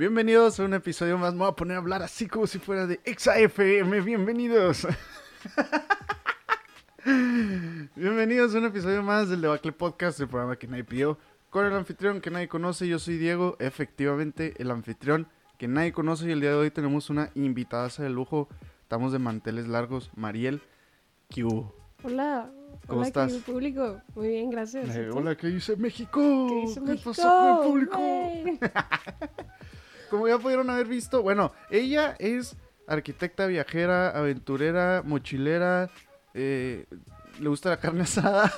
[0.00, 1.34] Bienvenidos a un episodio más.
[1.34, 4.00] Me voy a poner a hablar así como si fuera de XAFM.
[4.00, 4.88] Bienvenidos.
[7.94, 11.18] Bienvenidos a un episodio más del Debacle Podcast, el programa que nadie pidió.
[11.50, 16.28] Con el anfitrión que nadie conoce, yo soy Diego, efectivamente el anfitrión que nadie conoce.
[16.28, 18.48] Y el día de hoy tenemos una invitada de lujo.
[18.80, 20.62] Estamos de manteles largos, Mariel
[21.28, 21.74] Q.
[22.04, 22.50] Hola.
[22.86, 23.32] ¿Cómo hola, estás?
[23.32, 24.00] querido público.
[24.14, 24.96] Muy bien, gracias.
[24.96, 26.46] Eh, hola, ¿qué dice México?
[26.48, 27.10] ¿Qué dice México?
[27.10, 27.98] pasó con el público?
[30.10, 32.56] Como ya pudieron haber visto, bueno, ella es
[32.86, 35.88] arquitecta, viajera, aventurera, mochilera,
[36.34, 36.86] eh,
[37.38, 38.52] le gusta la carne asada.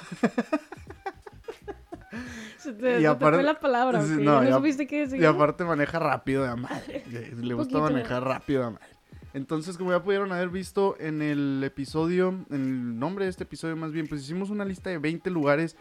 [2.58, 5.20] Se te, Y te aparte- fue la palabra, no, supiste qué decir.
[5.20, 7.04] Y aparte maneja rápido de madre.
[7.40, 8.86] Le gusta manejar rápido de madre.
[9.34, 13.76] Entonces, como ya pudieron haber visto en el episodio, en el nombre de este episodio
[13.76, 15.76] más bien, pues hicimos una lista de 20 lugares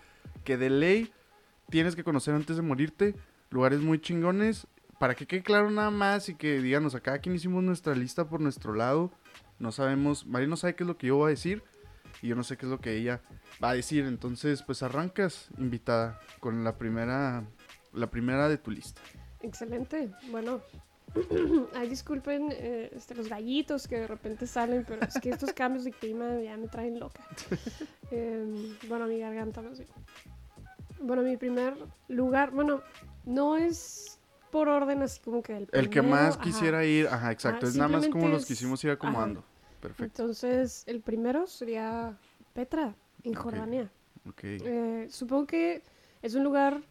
[0.46, 1.12] que de ley
[1.70, 3.14] tienes que conocer antes de morirte.
[3.50, 4.68] Lugares muy chingones.
[5.02, 8.30] Para que quede claro nada más y que díganos, a cada quien hicimos nuestra lista
[8.30, 9.10] por nuestro lado.
[9.58, 11.64] No sabemos, María no sabe qué es lo que yo voy a decir.
[12.22, 13.20] Y yo no sé qué es lo que ella
[13.64, 14.06] va a decir.
[14.06, 17.44] Entonces, pues arrancas, invitada, con la primera,
[17.94, 19.02] la primera de tu lista.
[19.42, 20.12] Excelente.
[20.30, 20.62] Bueno,
[21.74, 25.84] ay, disculpen eh, este, los gallitos que de repente salen, pero es que estos cambios
[25.84, 27.24] de clima ya me traen loca.
[28.12, 29.90] Em, bueno, mi garganta más bien.
[31.00, 31.76] Bueno, mi primer
[32.08, 32.84] lugar, bueno,
[33.26, 34.21] no es
[34.52, 36.44] por orden así como que el El que más ajá.
[36.44, 37.66] quisiera ir, ajá, exacto.
[37.66, 39.44] Ah, es nada más como los quisimos ir acomodando.
[39.82, 40.04] Perfecto.
[40.24, 42.16] Entonces, el primero sería
[42.54, 42.94] Petra,
[43.24, 43.34] en.
[43.34, 43.90] Jordania.
[44.30, 44.40] Ok.
[44.44, 45.82] Eh, supongo que
[46.22, 46.82] es un lugar,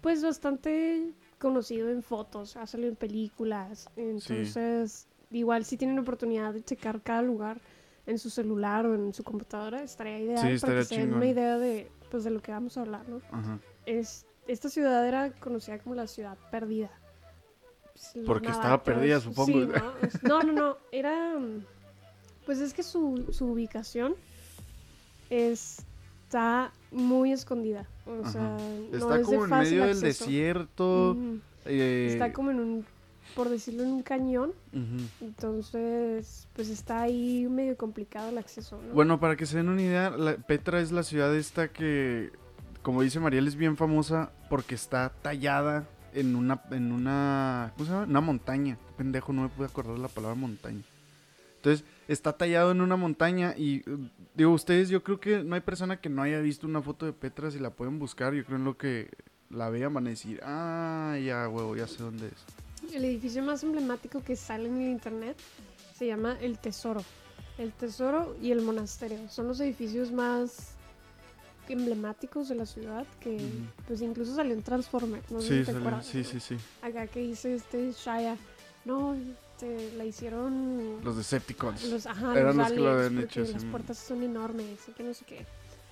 [0.00, 3.88] pues, bastante conocido en fotos, ha salido en películas.
[3.96, 7.60] Entonces, igual si tienen oportunidad de checar cada lugar
[8.06, 11.04] en su celular o en su computadora, estaría ideal Sí, para estaría que se den
[11.06, 11.16] chingón.
[11.18, 13.20] una idea de, pues, de lo que vamos a hablar, ¿no?
[13.32, 13.58] Ajá.
[13.86, 16.90] Es, esta ciudad era conocida como la ciudad perdida.
[18.12, 19.46] Pues, Porque estaba perdida, supongo.
[19.60, 19.66] Sí,
[20.22, 20.42] ¿no?
[20.42, 21.34] No, no, no, era...
[22.44, 24.14] Pues es que su, su ubicación
[25.30, 27.86] está muy escondida.
[28.06, 28.30] O Ajá.
[28.32, 31.16] sea, no Está es de como en fácil medio del desierto.
[31.64, 32.86] Eh, Está como en un,
[33.34, 34.52] por decirlo, en un cañón.
[35.20, 38.94] Entonces, pues está ahí medio complicado el acceso, ¿no?
[38.94, 42.30] Bueno, para que se den una idea, la- Petra es la ciudad esta que,
[42.82, 47.92] como dice Mariel, es bien famosa porque está tallada en una, en una, ¿cómo se
[47.92, 48.06] llama?
[48.06, 48.78] Una montaña.
[48.96, 50.82] Pendejo, no me pude acordar la palabra montaña.
[51.56, 53.82] Entonces, está tallado en una montaña y,
[54.34, 57.12] digo, ustedes, yo creo que no hay persona que no haya visto una foto de
[57.12, 59.10] Petra, si la pueden buscar, yo creo en lo que
[59.50, 62.94] la vean van a decir, ah, ya, huevo, ya sé dónde es.
[62.94, 65.36] El edificio más emblemático que sale en el internet
[65.94, 67.04] se llama El Tesoro.
[67.58, 70.75] El Tesoro y el Monasterio son los edificios más
[71.72, 73.84] emblemáticos de la ciudad que Ujú.
[73.86, 76.06] pues incluso salió en Transformers, no sé Sí, si te acuerdas.
[76.06, 76.56] sí, sí, sí.
[76.82, 78.36] Acá que dice este Shaya,
[78.84, 81.84] no, este, la hicieron Los Decepticons.
[81.90, 83.68] los, ajá, eran los los que lo aliens, habían hecho, las sí.
[83.68, 85.46] puertas son enormes y que no sé qué.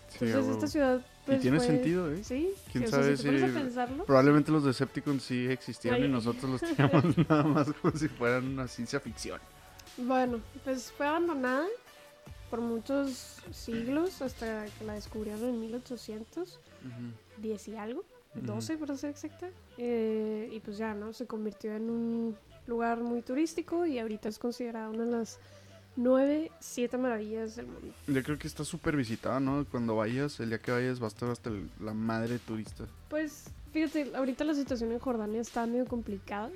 [0.08, 2.22] Sí, Entonces esta ciudad pues, y tiene fue- sentido, ¿eh?
[2.22, 6.08] Sí, ¿Quién o sea, sabe si te pensarlo, Probablemente los Decepticons sí existieron y Ay.
[6.08, 9.41] nosotros los teníamos nada más como si fueran una ciencia ficción.
[9.96, 11.66] Bueno, pues fue abandonada
[12.54, 18.04] por muchos siglos hasta que la descubrieron en 1810 y algo,
[18.37, 18.47] Ujú.
[18.47, 19.48] 12 para ser exacta.
[19.76, 21.12] Eh, y pues ya, ¿no?
[21.12, 22.37] Se convirtió en un
[22.69, 25.41] lugar muy turístico y ahorita es considerada una de las
[25.97, 27.92] nueve, siete maravillas del mundo.
[28.06, 29.66] Yo creo que está súper visitada, ¿no?
[29.69, 33.47] Cuando vayas, el día que vayas va a estar hasta el- la madre turista Pues
[33.72, 36.53] fíjate, ahorita la situación en Jordania está medio complicada.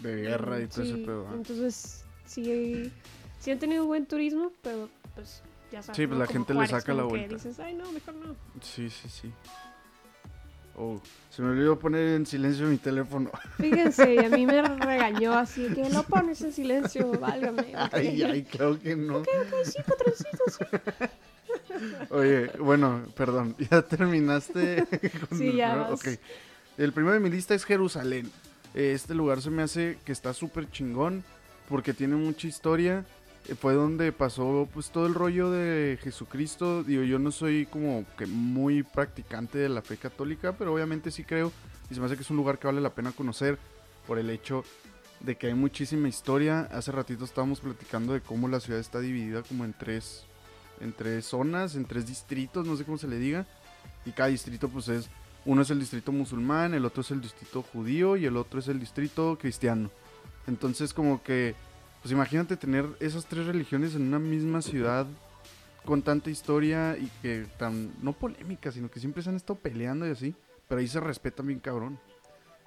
[0.00, 1.26] de guerra y todo ese Sí, pedo.
[1.28, 1.32] ¿ah?
[1.34, 2.92] Entonces, sí,
[3.40, 5.96] sí han tenido buen turismo, pero pues ya sabes.
[5.96, 6.18] Sí, pues ¿no?
[6.18, 7.34] la Como gente le saca la que vuelta.
[7.34, 8.36] dices, ay, no, mejor no.
[8.60, 9.32] Sí, sí, sí.
[10.74, 13.30] Oh, se me olvidó poner en silencio mi teléfono.
[13.58, 17.74] Fíjense, y a mí me regañó así, que lo pones en silencio, válgame.
[17.92, 19.18] Ay, ay, claro que no.
[19.18, 20.58] Ok, ok, sí, patroncitos.
[22.10, 24.86] Oye, bueno, perdón, ya terminaste.
[25.28, 25.90] con Sí, el ya primero?
[25.90, 26.00] vas.
[26.00, 26.08] Ok.
[26.78, 28.30] El primero de mi lista es Jerusalén.
[28.74, 31.22] Este lugar se me hace que está súper chingón
[31.68, 33.04] porque tiene mucha historia.
[33.48, 36.82] Eh, Fue donde pasó pues todo el rollo de Jesucristo.
[36.82, 41.24] Digo, yo no soy como que muy practicante de la fe católica, pero obviamente sí
[41.24, 41.52] creo
[41.90, 43.58] y se me hace que es un lugar que vale la pena conocer
[44.06, 44.64] por el hecho
[45.20, 46.68] de que hay muchísima historia.
[46.72, 50.24] Hace ratito estábamos platicando de cómo la ciudad está dividida como en tres
[50.80, 53.46] en tres zonas, en tres distritos, no sé cómo se le diga.
[54.04, 55.08] Y cada distrito pues es,
[55.44, 58.68] uno es el distrito musulmán, el otro es el distrito judío y el otro es
[58.68, 59.90] el distrito cristiano.
[60.46, 61.54] Entonces como que,
[62.02, 65.06] pues imagínate tener esas tres religiones en una misma ciudad
[65.84, 70.06] con tanta historia y que tan, no polémica, sino que siempre se han estado peleando
[70.06, 70.34] y así.
[70.68, 71.98] Pero ahí se respetan bien cabrón.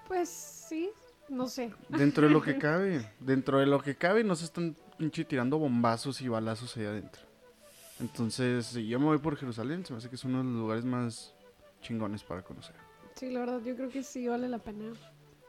[0.08, 0.90] Pues sí,
[1.28, 1.74] No sé.
[1.90, 5.58] Dentro de lo que cabe, dentro de lo que cabe, no se están pinche tirando
[5.58, 7.24] bombazos y balazos allá adentro.
[8.00, 10.54] Entonces, si yo me voy por Jerusalén, se me hace que es uno de los
[10.54, 11.34] lugares más
[11.82, 12.76] chingones para conocer.
[13.16, 14.94] Sí, la verdad, yo creo que sí vale la pena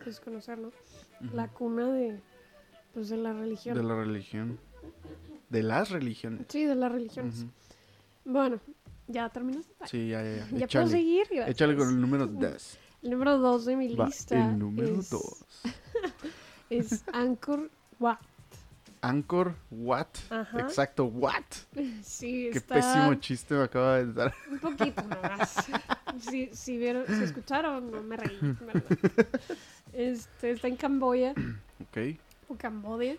[0.03, 0.73] pues, conocerlo.
[1.33, 2.21] La cuna de,
[2.97, 3.77] pues, de la religión.
[3.77, 4.59] De la religión.
[5.51, 6.47] De las religiones.
[6.49, 7.45] Sí, de las religiones.
[8.25, 8.59] Bueno,
[9.07, 9.71] ¿ya terminaste?
[9.85, 10.59] Sí, ya, ya, ya.
[10.61, 11.27] ¿Ya puedo seguir?
[11.31, 11.51] Gracias.
[11.51, 12.79] Échale con el número 10.
[13.03, 15.23] El número 2 de mi Va, lista el número es, 2.
[16.71, 17.05] es
[17.99, 18.19] Wat.
[19.03, 20.07] Anchor, what?
[20.31, 20.61] Ajá.
[20.61, 21.45] Exacto, what?
[22.03, 24.35] Sí, Qué está pésimo chiste me acaba de dar.
[24.51, 25.67] un poquito nomás.
[26.19, 28.83] si, si, vieron, si escucharon, no me reí, ¿verdad?
[29.93, 31.35] Este, está en Camboya
[31.81, 32.19] Ok.
[32.49, 33.17] O Cambodia.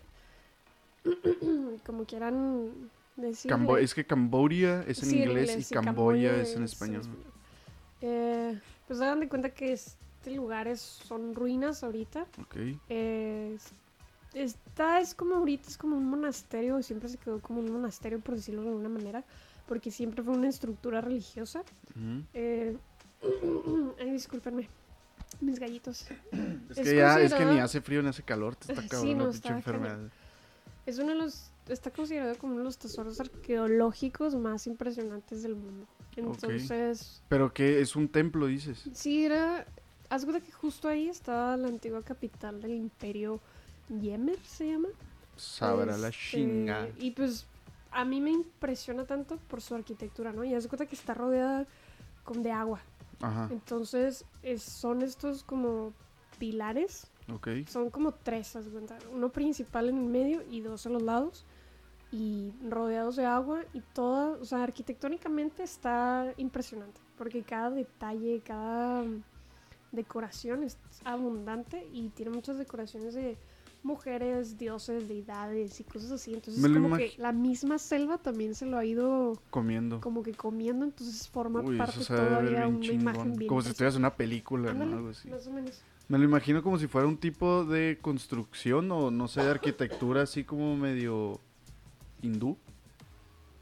[1.85, 3.51] Como quieran decir.
[3.79, 7.03] Es que Cambodia es en Sí, inglés, y Camboya es en español.
[8.01, 12.27] Eh, pues hagan de cuenta que este lugar es, son ruinas ahorita.
[12.41, 12.55] Ok.
[12.89, 13.71] Eh, es-
[14.33, 18.35] esta es como ahorita, es como un monasterio, siempre se quedó como un monasterio, por
[18.35, 19.23] decirlo de alguna manera,
[19.67, 21.63] porque siempre fue una estructura religiosa.
[22.33, 22.77] Eh,
[23.99, 24.69] ay, discúlpenme,
[25.41, 26.05] mis gallitos.
[26.69, 28.87] Es Es que ya, es que ni hace frío ni hace calor, te está Sí,
[28.89, 29.99] cabrón no, la pinche enfermedad.
[30.85, 35.55] Es uno de los, está considerado como uno de los tesoros arqueológicos más impresionantes del
[35.55, 35.85] mundo.
[36.15, 38.89] Entonces, Pero que es un templo, dices.
[38.93, 39.67] sí era,
[40.09, 43.39] haz cuenta que justo ahí estaba la antigua capital del imperio
[43.89, 44.87] Yemer, se llama.
[45.35, 46.89] Sabrá la Este, chinga.
[46.97, 47.45] Y pues
[47.91, 50.43] a mí me impresiona tanto por su arquitectura, ¿no?
[50.43, 51.67] Y haz de cuenta que está rodeada
[52.23, 52.81] con de agua.
[53.21, 55.93] Ajá, Entonces es- son estos como
[56.37, 57.07] pilares,
[57.67, 58.97] son como tres, cuenta.
[59.13, 61.45] Uno principal en el medio y dos a los lados.
[62.09, 67.01] Y rodeados de agua y toda, o sea, arquitectónicamente está impresionante.
[67.17, 69.03] Porque cada detalle, cada
[69.91, 73.37] decoración es abundante y tiene muchas decoraciones de
[73.87, 76.33] mujeres, dioses, deidades y cosas así.
[76.35, 79.99] Entonces Me como que la misma selva también se lo ha ido Comiendo.
[80.01, 83.01] como que comiendo, entonces forma Uy, parte todavía una chingón.
[83.01, 84.97] imagen bien Como si estuvieras en una película, Ándale, ¿no?
[84.97, 85.29] Algo así.
[85.29, 85.81] Más o menos.
[86.09, 90.21] Me lo imagino como si fuera un tipo de construcción o no sé, de arquitectura
[90.21, 91.39] así como medio
[92.21, 92.57] hindú.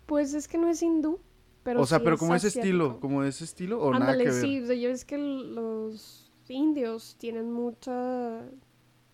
[0.06, 1.20] Pues es que no es hindú,
[1.64, 4.26] pero o sea, sí pero es como ese estilo, como ese estilo o nada Ándale,
[4.26, 4.42] que ver.
[4.42, 8.42] sí, o sea, ya ves que los indios tienen mucha,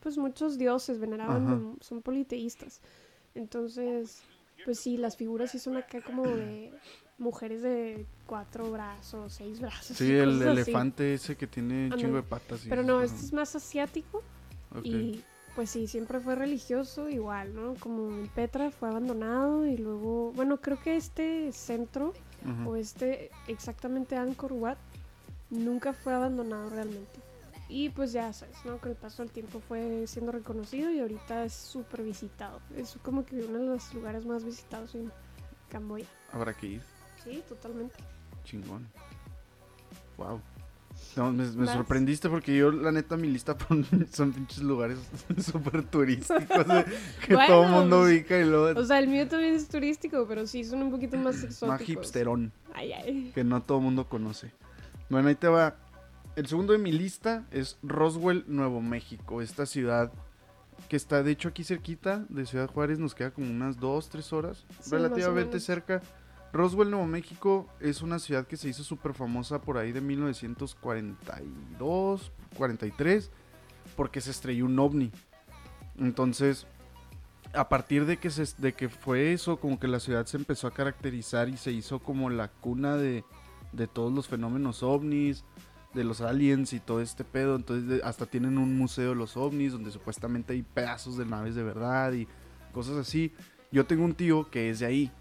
[0.01, 2.81] pues muchos dioses, veneraban, mm, son politeístas.
[3.35, 4.21] Entonces,
[4.65, 6.73] pues sí, las figuras sí son acá como de
[7.17, 9.97] mujeres de cuatro brazos, seis brazos.
[9.97, 10.49] Sí, el así.
[10.49, 12.65] elefante ese que tiene chingo de patas.
[12.65, 14.21] y Pero no, este es más asiático
[14.83, 15.23] y
[15.55, 17.75] pues sí, siempre fue religioso igual, ¿no?
[17.75, 22.13] Como Petra fue abandonado y luego, bueno, creo que este centro
[22.65, 24.77] o este exactamente Angkor Wat
[25.49, 27.19] nunca fue abandonado realmente.
[27.71, 28.77] Y pues ya sabes, ¿no?
[28.79, 32.59] Con el paso del tiempo fue siendo reconocido y ahorita es súper visitado.
[32.75, 35.09] Es como que uno de los lugares más visitados en
[35.69, 36.05] Camboya.
[36.33, 36.81] Habrá que ir.
[37.23, 37.95] Sí, totalmente.
[38.43, 38.85] Chingón.
[40.17, 40.41] Wow.
[41.15, 43.55] No, me, sorprendiste porque yo, la neta, mi lista
[44.11, 44.99] son pinches lugares
[45.41, 46.85] súper turísticos de-
[47.25, 50.25] que Bueno, todo el mundo ubica y luego O sea, el mío también es turístico,
[50.27, 51.69] pero sí son un poquito más exóticos.
[51.69, 53.31] más hipsterón Ay, ay.
[53.33, 54.51] que no todo el mundo conoce.
[55.09, 55.77] Bueno, ahí te va.
[56.35, 59.41] El segundo de mi lista es Roswell, Nuevo México.
[59.41, 60.13] Esta ciudad
[60.87, 64.33] que está, de hecho, aquí cerquita de Ciudad Juárez, nos queda como unas 2, 3
[64.33, 66.01] horas, Sí, relativamente cerca.
[66.53, 72.31] Roswell, Nuevo México es una ciudad que se hizo súper famosa por ahí de 1942,
[72.57, 73.29] 43,
[73.95, 75.11] porque se estrelló un ovni.
[75.97, 76.65] Entonces,
[77.53, 80.67] a partir de que, se, de que fue eso, como que la ciudad se empezó
[80.67, 83.25] a caracterizar y se hizo como la cuna de,
[83.73, 85.43] de todos los fenómenos ovnis,
[85.93, 87.55] de los aliens y todo este pedo.
[87.55, 91.55] Entonces, de- hasta tienen un museo de los ovnis donde supuestamente hay pedazos de naves
[91.55, 92.27] de verdad y
[92.71, 93.33] cosas así.
[93.71, 95.11] Yo tengo un tío que es de ahí.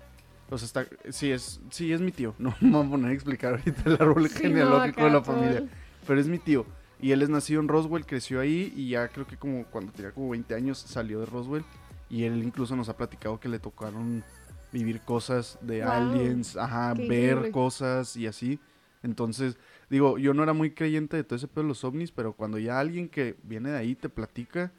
[0.51, 2.35] O sea, está, sí, es, sí, es mi tío.
[2.39, 5.65] No me voy a poner a explicar ahorita el árbol Sí, genealógico de la familia.
[6.07, 6.67] Pero es mi tío.
[7.01, 10.13] Y él es nacido en Roswell, creció ahí y ya creo que como cuando tenía
[10.13, 11.65] como 20 años salió de Roswell.
[12.11, 14.25] Y él incluso nos ha platicado que le tocaron
[14.73, 18.59] vivir cosas de Wow, aliens, ajá, ver cosas y así.
[19.03, 19.57] Entonces,
[19.91, 22.59] digo, yo no era muy creyente de todo ese pedo de los ovnis, pero cuando
[22.59, 24.73] ya alguien que viene de ahí te platica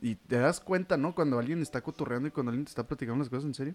[0.00, 1.14] y te das cuenta, ¿no?
[1.14, 3.74] Cuando alguien está cotorreando y cuando alguien te está platicando las cosas en serio.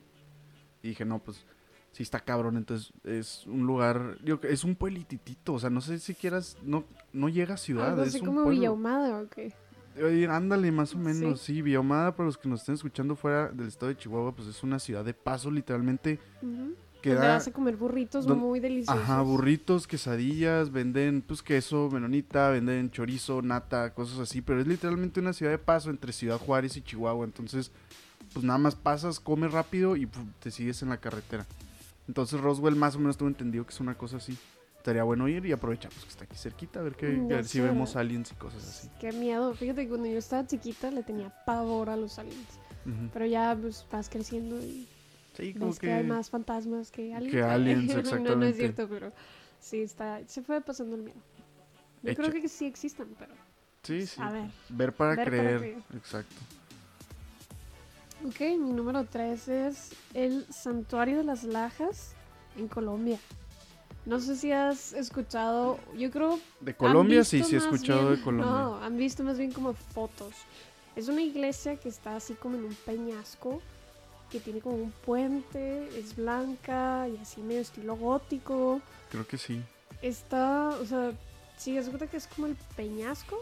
[0.81, 1.45] Y dije, no, pues
[1.91, 2.57] sí está cabrón.
[2.57, 5.53] Entonces es un lugar, que es un pueblititito.
[5.53, 7.89] O sea, no sé si quieras, no, no llega a ciudad.
[7.89, 8.49] Algo es así un como.
[8.49, 9.53] Villahumada o qué.
[10.03, 11.61] Oye, ándale, más o menos, sí.
[11.61, 14.77] Villahumada, para los que nos estén escuchando fuera del estado de Chihuahua, pues es una
[14.77, 16.75] ciudad de paso, literalmente, Ujú.
[17.05, 19.01] Que donde da- vas a comer burritos don- muy deliciosos.
[19.03, 25.19] Ajá, burritos, quesadillas, venden pues queso, menonita, venden chorizo, nata, cosas así, pero es literalmente
[25.19, 27.71] una ciudad de paso entre Ciudad Juárez y Chihuahua, entonces
[28.33, 31.45] pues nada más pasas, comes rápido y puf, te sigues en la carretera.
[32.07, 34.37] Entonces Roswell más o menos tengo entendido que es una cosa así.
[34.77, 37.35] Estaría bueno ir y aprovechar pues, que está aquí cerquita, a ver, que, Mm, a
[37.37, 38.89] ver si vemos aliens y cosas así.
[38.99, 39.53] Qué miedo.
[39.55, 42.59] Fíjate que cuando yo estaba chiquita le tenía pavor a los aliens.
[43.13, 44.87] Pero ya pues vas creciendo y
[45.35, 47.33] Sí, como que, hay más fantasmas que aliens.
[47.35, 48.57] que aliens, no, no es exactamente.
[48.57, 49.11] cierto, pero
[49.59, 50.21] sí está.
[50.27, 51.17] Se fue pasando el miedo.
[52.03, 53.33] Yo creo que sí existen, pero.
[53.83, 54.21] Sí, sí.
[54.21, 54.49] A ver.
[54.69, 55.57] Ver para Ver para creer.
[55.59, 55.77] creer.
[55.95, 56.35] Exacto.
[58.25, 62.13] Ok, mi número 3 es el Santuario de las Lajas
[62.57, 63.19] en Colombia.
[64.05, 68.15] No sé si has escuchado, yo creo De ¿Han Colombia, sí, sí he escuchado bien-
[68.15, 68.51] de Colombia.
[68.51, 70.33] No, han visto más bien como fotos.
[70.95, 73.61] Es una iglesia que está así como en un peñasco,
[74.31, 78.81] que tiene como un puente, es blanca y así medio estilo gótico.
[79.11, 79.61] Creo que sí.
[80.01, 81.11] Está, o sea,
[81.57, 83.41] sí, es cuenta que es como el peñasco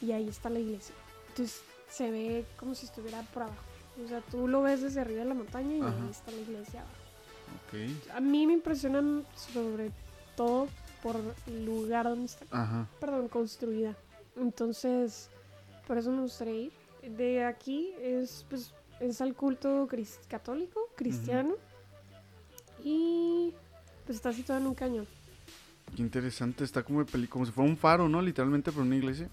[0.00, 0.94] y ahí está la iglesia.
[1.28, 3.62] Entonces se ve como si estuviera por abajo.
[4.04, 6.02] O sea, tú lo ves desde arriba de la montaña y Ajá.
[6.02, 6.96] ahí está la iglesia abajo.
[7.68, 8.14] Ok.
[8.16, 9.90] A mí me impresionan sobre
[10.36, 10.68] todo
[11.02, 12.86] por el lugar donde está Ajá.
[13.00, 13.94] perdón, construida.
[14.36, 15.28] Entonces,
[15.86, 16.72] por eso me gustaría ir.
[17.02, 18.72] De aquí es, pues,
[19.02, 21.54] es al culto cris- católico, cristiano.
[22.84, 23.52] Y
[24.06, 25.06] pues está situado en un cañón.
[25.94, 26.64] Qué interesante.
[26.64, 28.20] Está como, como si fuera un faro, ¿no?
[28.22, 29.28] Literalmente por una iglesia.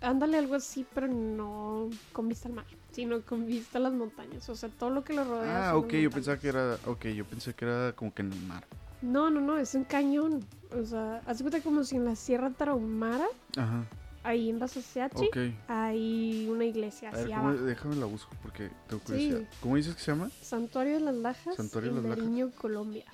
[0.00, 4.48] Ándale algo así, pero no con vista al mar, sino con vista a las montañas.
[4.48, 5.70] O sea, todo lo que lo rodea.
[5.70, 5.92] Ah, ok.
[5.94, 6.78] Yo pensaba que era...
[6.86, 8.64] Ok, yo pensé que era como que en el mar.
[9.02, 10.44] No, no, no, es un cañón.
[10.78, 13.84] O sea, haz de cuenta como si en la Sierra Tarahumara, Ajá.
[14.26, 15.36] Ahí en Basaseachi, Ok.
[15.68, 17.64] hay una iglesia ver, hacia ¿cómo- abajo.
[17.64, 19.06] déjame la busco porque tengo Sí.
[19.06, 19.40] curiosidad.
[19.60, 20.30] ¿Cómo dices que se llama?
[20.42, 22.54] Santuario de las Lajas Santuario de en las Lajas.
[22.56, 23.04] Colombia.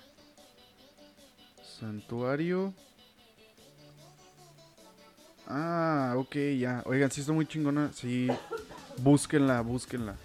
[1.62, 2.72] Santuario.
[5.46, 6.82] Ah, ok, ya.
[6.86, 7.92] Oigan, sí está muy chingona.
[7.92, 8.28] Sí,
[9.02, 10.16] búsquenla, búsquenla.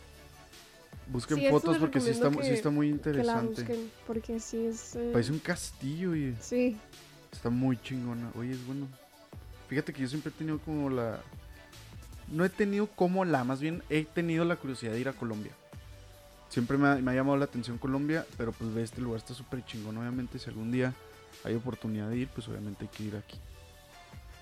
[1.08, 3.90] Busquen Sí, fotos porque sí está, recomiendo sí que- está muy Que la interesante.
[4.06, 4.96] porque sí es...
[4.98, 6.78] eh, Parece un castillo y Sí,
[7.32, 8.30] está muy chingona.
[8.38, 8.88] Oye, es bueno.
[9.68, 11.20] Fíjate que yo siempre he tenido como la...
[12.30, 15.52] No he tenido como la, más bien he tenido la curiosidad de ir a Colombia.
[16.50, 19.98] Siempre me ha, llamado la atención Colombia, pero pues ve este lugar está súper chingón.
[19.98, 20.94] Obviamente si algún día
[21.44, 23.40] hay oportunidad de ir, pues obviamente hay que ir aquí.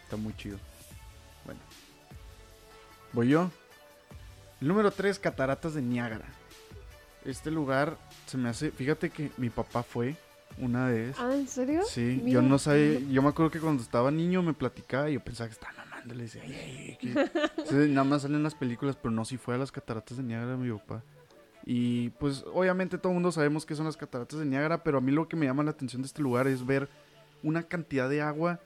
[0.03, 0.57] Está muy chido.
[1.45, 1.59] Bueno.
[3.13, 3.51] Voy yo.
[4.61, 6.25] El número 3, Cataratas de Niágara.
[7.23, 8.71] Este lugar se me hace...
[8.71, 10.15] Fíjate que mi papá fue
[10.59, 11.15] una vez.
[11.19, 11.81] Ah, ¿en serio?
[11.87, 15.13] Sí, Mira, yo no sabía, yo me acuerdo que cuando estaba niño me platicaba y
[15.13, 17.65] yo pensaba que estaba mamando, le decía, ay, ay, ay, que-".
[17.65, 20.57] Sí, nada más salen las películas, pero no, si fue a las cataratas de Niágara
[20.57, 21.03] mi papá.
[21.65, 25.01] Y pues obviamente todo el mundo sabemos que son las cataratas de Niágara, pero a
[25.01, 26.87] mí lo que me llama la atención de este lugar es ver
[27.41, 28.59] una cantidad de agua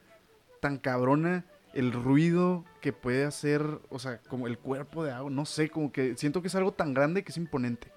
[0.60, 5.46] tan cabrona, el ruido que puede hacer, o sea, como el cuerpo de agua, no
[5.46, 7.92] sé, como que siento que es algo tan grande que es imponente.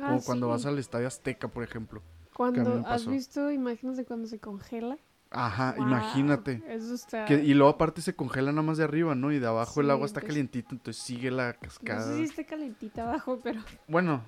[0.00, 2.02] Ah, Como cuando vas al Estadio Azteca, por ejemplo.
[2.38, 4.96] Cuando has visto imágenes de cuando se congela.
[5.30, 6.62] Ajá, Wow, imagínate.
[6.68, 7.24] Eso está...
[7.24, 9.32] Que- y luego aparte se congela nada más de arriba, ¿no?
[9.32, 12.02] Y de abajo el agua está pues- calientito, entonces sigue la No cascada.
[12.06, 13.60] sé si esté calentita abajo, pero...
[13.88, 14.22] Bueno,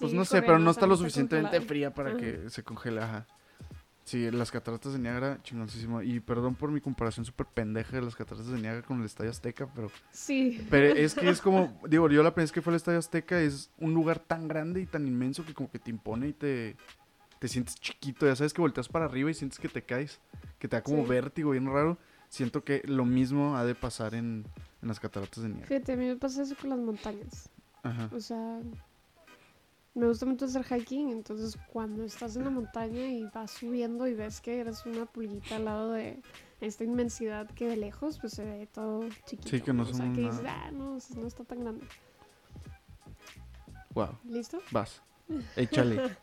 [0.00, 2.18] pues no sé, pero no está lo está suficientemente fría para Ajá.
[2.18, 3.24] que se congele, ajá.
[4.02, 6.02] Sí, las cataratas de Niágara, chingoncísimo.
[6.02, 9.30] Y perdón por mi comparación súper pendeja de las cataratas de Niágara con el Estadio
[9.30, 9.90] Azteca, pero...
[10.10, 10.66] Sí.
[10.68, 13.40] Pero es que es como, digo, yo la primera vez que fue al Estadio Azteca
[13.40, 16.76] es un lugar tan grande y tan inmenso que como que te impone y te,
[17.44, 18.24] te sientes chiquito.
[18.24, 20.18] Ya sabes que volteas para arriba y sientes que te caes,
[20.58, 21.08] que te da como Sí.
[21.10, 21.98] vértigo bien raro.
[22.30, 24.46] Siento que lo mismo ha de pasar en,
[24.80, 25.66] en las cataratas de Niágara.
[25.66, 27.50] Fíjate, a mí me pasa eso con las montañas.
[27.82, 28.08] Ajá.
[28.14, 28.60] O sea,
[29.94, 34.14] me gusta mucho hacer hiking, entonces cuando estás en la montaña y vas subiendo y
[34.14, 36.22] ves que eres una pulguita al lado de
[36.62, 39.50] esta inmensidad que de lejos pues se ve todo chiquito.
[39.50, 41.84] Sí, que no o sea, que dices, ah, no, no está tan grande.
[43.92, 44.62] Wow, ¿Listo?
[44.70, 45.02] vas.
[45.56, 46.16] Échale.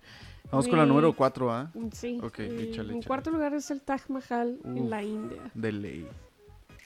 [0.51, 1.72] Vamos con la número 4, ¿ah?
[1.74, 2.20] Mm, Sí.
[2.22, 4.89] Ok, y échale, En cuarto lugar es el Taj Mahal en Uf.
[4.89, 5.51] la India.
[5.53, 6.08] De ley.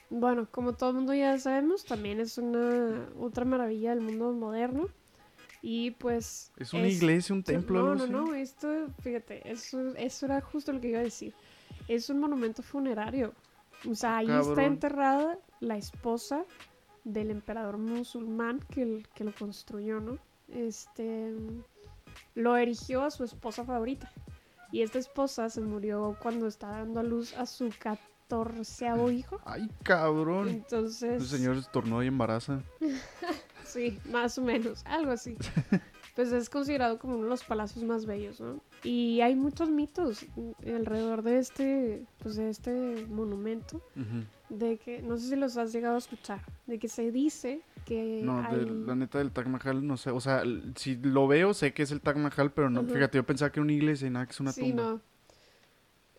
[0.08, 4.88] Bueno, como todo el mundo ya sabemos, también es una otra maravilla del mundo moderno.
[5.62, 6.52] Y pues...
[6.56, 7.82] ¿Es una iglesia, un templo?
[7.82, 8.12] No, no, así?
[8.12, 8.68] no, esto,
[9.00, 11.34] fíjate, eso, eso era justo lo que iba a decir.
[11.88, 13.32] Es un monumento funerario.
[13.90, 14.64] O sea, ahí está Cabrón.
[14.64, 16.44] enterrada la esposa
[17.02, 20.18] del emperador musulmán que, el- que lo construyó, ¿no?
[20.52, 21.32] Este
[22.34, 24.10] lo erigió a su esposa favorita.
[24.72, 29.40] Y esta esposa se murió cuando estaba dando a luz a su catorceavo hijo.
[29.44, 30.48] Ay, cabrón.
[30.48, 32.62] Entonces, El señor estornuda y embaraza.
[33.64, 35.36] sí, más o menos, algo así.
[36.16, 38.60] pues es considerado como uno de los palacios más bellos, ¿no?
[38.82, 40.24] Y hay muchos mitos
[40.66, 43.82] alrededor de este, pues de este monumento,
[44.48, 48.20] de que, no sé si los has llegado a escuchar, de que se dice que
[48.24, 48.58] No, hay...
[48.60, 50.10] de- la neta del Taj Mahal, no sé.
[50.10, 50.42] O sea,
[50.74, 52.82] si lo veo, sé que es el Taj Mahal, pero no.
[52.84, 54.82] Fíjate, yo pensaba que era una iglesia y nada, que es una sí, tumba.
[54.82, 55.00] no.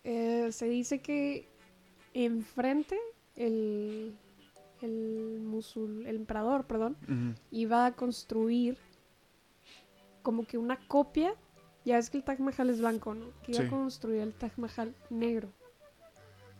[0.03, 1.49] Eh, se dice que
[2.13, 2.97] enfrente
[3.35, 4.13] el,
[4.81, 6.95] el, musul, el emperador, perdón,
[7.51, 8.77] iba a construir
[10.27, 11.33] como que una copia.
[11.85, 13.27] Ya ves que el Taj Mahal es blanco, ¿no?
[13.43, 13.67] Que iba Sí.
[13.67, 15.47] a construir el Taj Mahal negro.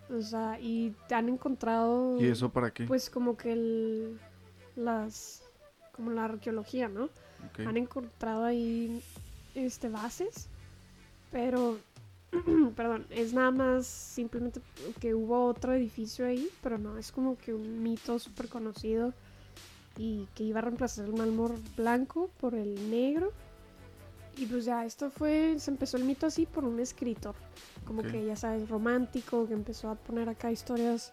[0.09, 2.17] O sea, y han encontrado.
[2.17, 2.85] ¿Y eso para qué?
[2.85, 4.21] Pues como que el,
[4.77, 5.43] las.
[5.91, 7.09] Como la arqueología, ¿no?
[7.57, 9.03] Han encontrado ahí
[9.53, 10.47] este bases,
[11.29, 11.77] pero
[12.77, 14.61] perdón, es nada más simplemente
[15.01, 19.13] que hubo otro edificio ahí, pero no, es como que un mito súper conocido
[19.97, 23.33] y que iba a reemplazar el mármol blanco por el negro.
[24.37, 27.35] Y pues ya, esto fue, se empezó el mito así por un escritor,
[27.85, 31.11] como que ya sabes, romántico, que empezó a poner acá historias.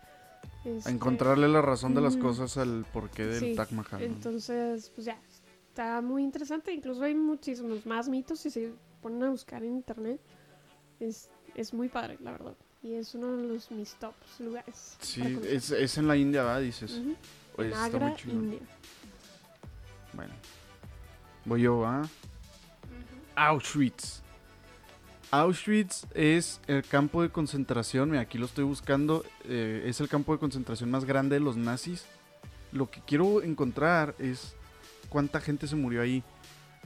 [0.65, 2.25] A este, encontrarle la razón de las Ujú.
[2.25, 4.01] cosas al porqué del Sí, Taj Mahal.
[4.01, 4.07] ¿no?
[4.07, 5.19] Entonces, pues ya,
[5.69, 6.73] está muy interesante.
[6.73, 10.21] Incluso hay muchísimos más mitos si se ponen a buscar en internet.
[11.01, 12.57] Es, es muy padre, la verdad.
[12.83, 14.97] Y es uno de los mis tops lugares.
[15.01, 16.59] Sí, es, es en la India.
[16.59, 17.01] Dices.
[17.57, 18.15] Oye, En está muy.
[18.27, 18.61] India.
[20.13, 20.35] Bueno.
[21.47, 22.03] Voy yo, ¿va?
[23.37, 24.23] Auschwitz.
[25.31, 28.11] Auschwitz es el campo de concentración.
[28.11, 29.25] Mira, aquí lo estoy buscando.
[29.45, 32.05] eh, es el campo de concentración más grande de los nazis.
[32.73, 34.55] Lo que quiero encontrar es
[35.09, 36.23] cuánta gente se murió ahí.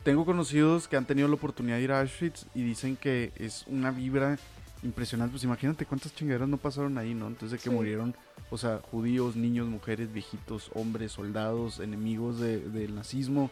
[0.04, 3.64] Tengo conocidos que han tenido la oportunidad de ir a Auschwitz y dicen que es
[3.66, 4.38] una vibra
[4.82, 5.32] impresionante.
[5.32, 7.26] Pues imagínate cuántas chingaderas no pasaron ahí, ¿no?
[7.26, 7.74] Entonces de que Sí.
[7.74, 8.14] murieron,
[8.50, 13.50] o sea, judíos, niños, mujeres, viejitos, hombres, soldados, enemigos de- del nazismo.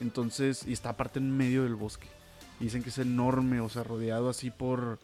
[0.00, 2.06] Entonces, y está aparte en medio del bosque.
[2.60, 4.98] Dicen que es enorme, o sea, rodeado así por,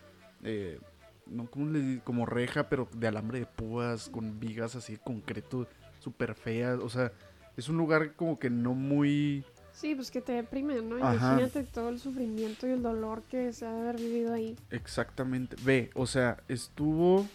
[0.45, 0.79] eh,
[1.27, 4.99] no, ¿cómo le di- Como reja, pero de alambre de púas, con vigas así de
[5.01, 5.67] concreto,
[5.99, 6.79] súper feas.
[6.81, 7.13] O sea,
[7.57, 9.45] es un lugar como que no muy...
[9.73, 10.97] Sí, pues que te deprime, ¿no?
[11.05, 11.15] Ajá.
[11.35, 14.57] Imagínate todo el sufrimiento y el dolor que se ha de haber vivido ahí.
[14.71, 15.57] Exactamente.
[15.65, 17.27] Ve, o sea, estuvo...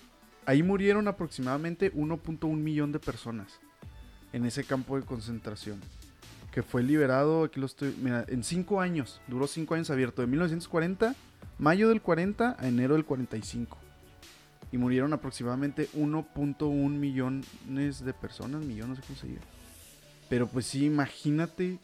[0.46, 3.60] Ahí murieron aproximadamente 1.1 millón de personas
[4.34, 5.80] en ese campo de concentración.
[6.54, 7.96] Que fue liberado, aquí lo estoy...
[8.00, 9.20] Mira, en cinco años.
[9.28, 10.22] Duró cinco años abierto.
[10.22, 11.16] De 1940,
[11.58, 13.78] mayo del 40 a enero del 45.
[14.72, 18.64] Y murieron aproximadamente 1.1 millones de personas.
[18.64, 19.38] Millón, no sé.
[20.30, 21.80] Pero pues sí, imagínate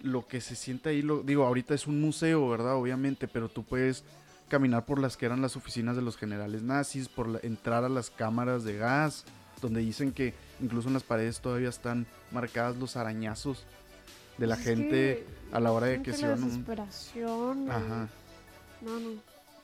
[0.00, 1.02] lo que se siente ahí.
[1.02, 2.76] Lo, digo, ahorita es un museo, ¿verdad?
[2.76, 4.04] Obviamente, pero tú puedes
[4.48, 8.10] caminar por las que eran las oficinas de los generales nazis, por entrar a las
[8.10, 9.24] cámaras de gas,
[9.60, 13.64] donde dicen que incluso en las paredes todavía están marcadas los arañazos
[14.38, 17.70] de la Es gente a la hora de que se un- desesperación.
[17.70, 18.08] Ajá.
[18.80, 19.10] No, no.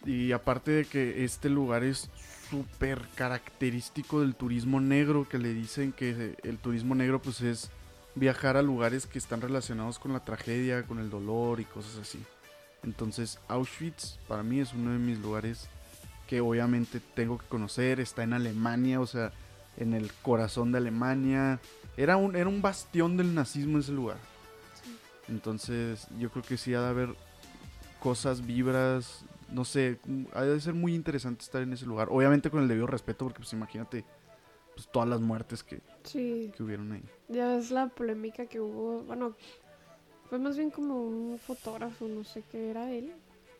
[0.07, 2.11] Y aparte de que este lugar es
[2.51, 7.71] súper característico del turismo negro, que le dicen que el turismo negro pues es
[8.15, 12.23] viajar a lugares que están relacionados con la tragedia, con el dolor y cosas así.
[12.83, 15.69] Entonces Auschwitz para mí es uno de mis lugares
[16.29, 19.33] que obviamente tengo que conocer, está en Alemania, o sea,
[19.79, 21.61] en el corazón de Alemania.
[21.97, 24.19] Era un, era un bastión del nazismo ese lugar.
[25.29, 27.09] Entonces, yo creo que sí ha de haber
[28.01, 32.09] cosas, vibras, no sé, mm, ha de ser muy interesante estar en ese lugar.
[32.11, 34.05] Obviamente con el debido respeto, porque pues imagínate
[34.75, 36.53] pues, todas las muertes que, Sí.
[36.57, 37.03] que hubieron ahí.
[37.29, 39.35] Ya ves la polémica que hubo, bueno,
[40.29, 43.13] fue más bien como un fotógrafo, no sé qué era él,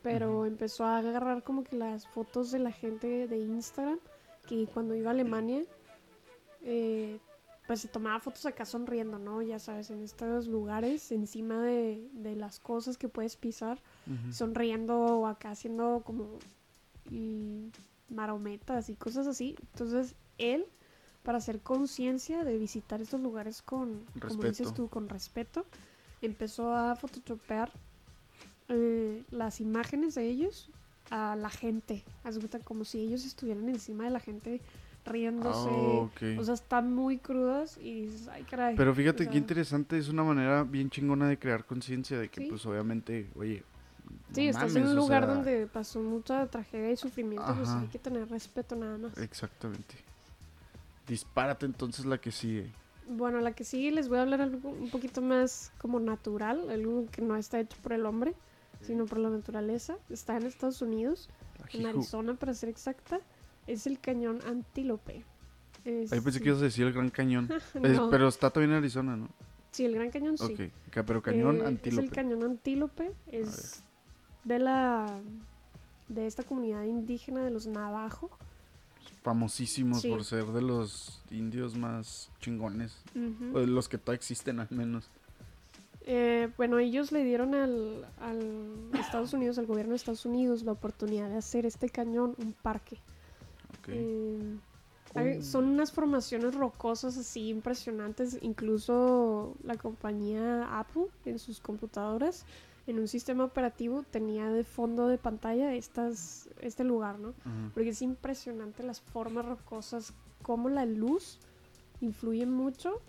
[0.03, 3.99] pero empezó a agarrar como que las fotos de la gente de Instagram,
[4.47, 5.63] que cuando iba a Alemania,
[6.63, 7.19] eh,
[7.67, 9.41] pues se tomaba fotos acá sonriendo, ¿no?
[9.41, 13.81] Ya sabes, en estos lugares, encima de, de las cosas que puedes pisar,
[14.31, 16.39] sonriendo o acá haciendo como
[17.11, 17.69] mm,
[18.11, 19.57] marometas y cosas así.
[19.73, 20.67] Entonces, él,
[21.23, 24.73] para hacer conciencia de visitar estos lugares con, como dices Respeto.
[24.75, 25.65] tú, con respeto,
[26.21, 27.73] empezó a photoshopear
[28.69, 30.71] eh, las imágenes de ellos
[31.11, 32.05] a la gente.
[32.25, 34.61] Haz como si ellos estuvieran encima de la gente
[35.05, 35.69] riéndose.
[35.71, 36.41] Ah.
[36.41, 38.77] O sea, están muy crudas y dices, ay, caray.
[38.77, 42.43] Pero fíjate o qué interesante, es una manera bien chingona de crear conciencia de que
[42.43, 42.47] Sí.
[42.49, 43.63] pues obviamente, oye,
[44.33, 47.81] Sí, no estás en un lugar sea, donde pasó mucha tragedia y sufrimiento, pues Ajá.
[47.81, 49.17] hay que tener respeto nada más.
[49.19, 49.95] Exactamente.
[51.07, 52.71] Dispárate entonces la que sigue.
[53.09, 57.07] Bueno, la que sigue les voy a hablar algo un poquito más como natural, algo
[57.13, 58.35] que no está hecho por el hombre,
[58.81, 59.97] sino por la naturaleza.
[60.09, 61.29] Está en Estados Unidos,
[61.73, 61.87] en.
[61.87, 63.21] Arizona para ser exacta.
[63.67, 65.25] Es el cañón Antílope.
[65.85, 67.49] Es- Ahí pensé que ibas a decir el Gran Cañón.
[67.83, 69.29] Es- pero está también en Arizona, ¿no?
[69.73, 70.45] Sí, el Gran Cañón sí.
[70.45, 72.03] Ok, ca- pero cañón Eh, antílope.
[72.05, 73.13] Es el cañón antílope.
[73.31, 73.83] Es
[74.45, 75.19] de la
[76.09, 78.31] de esta comunidad indígena de los Navajo.
[79.23, 80.11] Famosísimos Sí.
[80.11, 82.97] por ser de los indios más chingones.
[83.55, 85.09] O de los que todavía existen al menos.
[86.07, 90.73] Eh, bueno, ellos le dieron al, al Estados Unidos, al gobierno de Estados Unidos, la
[90.73, 92.99] oportunidad de hacer este cañón un parque.
[93.85, 93.89] Ok.
[93.93, 94.57] Eh,
[95.15, 98.39] hay- son unas formaciones rocosas así impresionantes.
[98.43, 102.45] Incluso la compañía Apple en sus computadoras,
[102.87, 107.29] en un sistema operativo, tenía de fondo de pantalla estas, este lugar, ¿no?
[107.45, 107.71] Ajá.
[107.75, 111.39] Porque es impresionante las formas rocosas, cómo la luz
[112.01, 113.01] influye mucho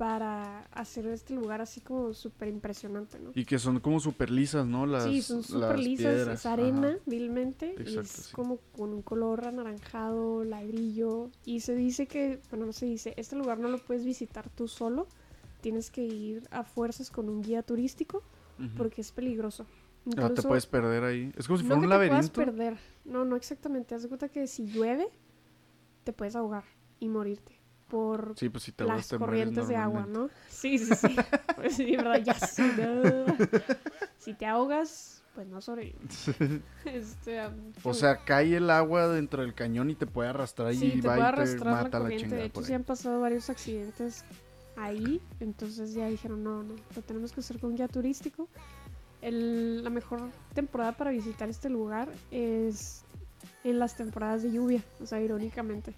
[0.00, 3.32] para hacer este lugar así como súper impresionante, ¿no?
[3.34, 4.86] Y que son como super lisas, ¿no?
[4.86, 6.40] Las, sí, son súper lisas, piedras.
[6.40, 6.98] es arena, Ajá.
[7.04, 8.32] vilmente, y es sí.
[8.32, 13.36] como con un color anaranjado, ladrillo, y se dice que, bueno, no se dice, este
[13.36, 15.06] lugar no lo puedes visitar tú solo,
[15.60, 18.22] tienes que ir a fuerzas con un guía turístico,
[18.78, 19.66] porque es peligroso.
[20.06, 21.30] Ah, te Incluso- puedes perder ahí.
[21.36, 22.32] Es como si no fuera que un te puedas laberinto.
[22.40, 22.78] perder.
[23.04, 23.94] No, no exactamente.
[23.94, 25.08] Haz de cuenta que si llueve,
[26.04, 26.64] te puedes ahogar
[27.00, 27.59] y morirte
[27.90, 30.06] por Sí, pues si te ahogas las te corrientes de agua.
[30.06, 30.30] ¿no?
[30.48, 31.16] Sí, sí, sí.
[31.56, 32.22] pues sí, ¿verdad?
[32.24, 33.36] Ya sí, no.
[34.18, 36.30] Si te ahogas, pues no sobrevives.
[36.84, 37.40] Este,
[37.82, 41.08] O sea, cae el agua dentro del cañón y te puede arrastrar sí, y te
[41.08, 42.22] va puede y te arrastrar la mata la, corriente.
[42.24, 44.24] chingada de hecho, sí han pasado varios accidentes
[44.76, 45.20] ahí.
[45.40, 48.48] Entonces ya dijeron, no, no, lo tenemos que hacer con guía turístico.
[49.22, 53.02] El- la mejor temporada para visitar este lugar es
[53.64, 55.94] en las temporadas de lluvia, o sea, irónicamente,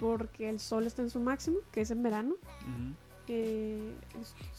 [0.00, 2.34] porque el sol está en su máximo, que es en verano.
[3.28, 3.92] Eh,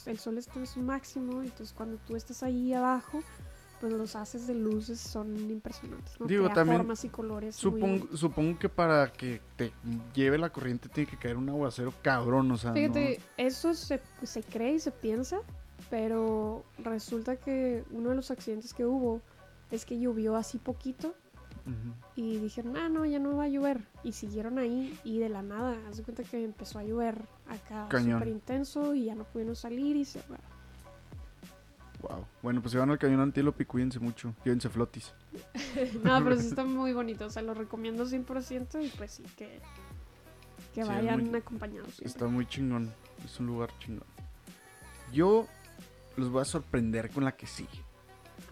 [0.05, 3.21] el, sol está en su máximo, entonces cuando tú estás ahí abajo,
[3.79, 6.25] pues los haces de luces son impresionantes, ¿no?
[6.25, 7.63] Digo, también formas y colores.
[7.63, 9.71] muy Supongo, supongo que para que te
[10.13, 14.43] lleve la corriente tiene que caer un aguacero cabrón, o sea, Fíjate, eso se, se
[14.43, 15.37] cree y se piensa,
[15.89, 19.21] pero resulta que uno de los accidentes que hubo
[19.71, 21.13] es que llovió así poquito
[22.15, 23.81] y dijeron, ah, no, ya no va a llover.
[24.03, 27.87] Y siguieron ahí y de la nada, haz de cuenta que empezó a llover acá
[28.01, 30.21] súper intenso y ya no pudieron salir y se...
[32.01, 32.25] Wow.
[32.43, 34.33] Bueno, pues si van al cañón antílope, cuídense mucho.
[34.45, 35.13] Llévense flotis.
[36.03, 39.59] no, pero sí está muy bonito, o sea, lo recomiendo 100% y pues sí, que,
[40.73, 41.87] que Sí, es vayan muy- acompañados.
[41.95, 42.07] siempre.
[42.07, 42.93] Está muy chingón.
[43.25, 44.05] Es un lugar chingón.
[45.11, 45.47] Yo
[46.17, 47.83] los voy a sorprender con la que sigue.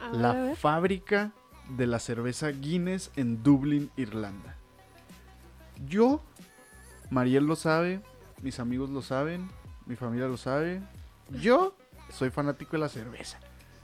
[0.02, 0.56] A ver, a La ver.
[0.56, 1.32] fábrica
[1.70, 4.56] de la cerveza Guinness en Dublín, Irlanda.
[5.88, 6.24] Yo,
[7.10, 8.02] Mariel lo sabe,
[8.42, 9.50] mis amigos lo saben,
[9.86, 10.82] mi familia lo sabe.
[11.42, 11.76] Yo
[12.10, 13.40] soy fanático de la cerveza.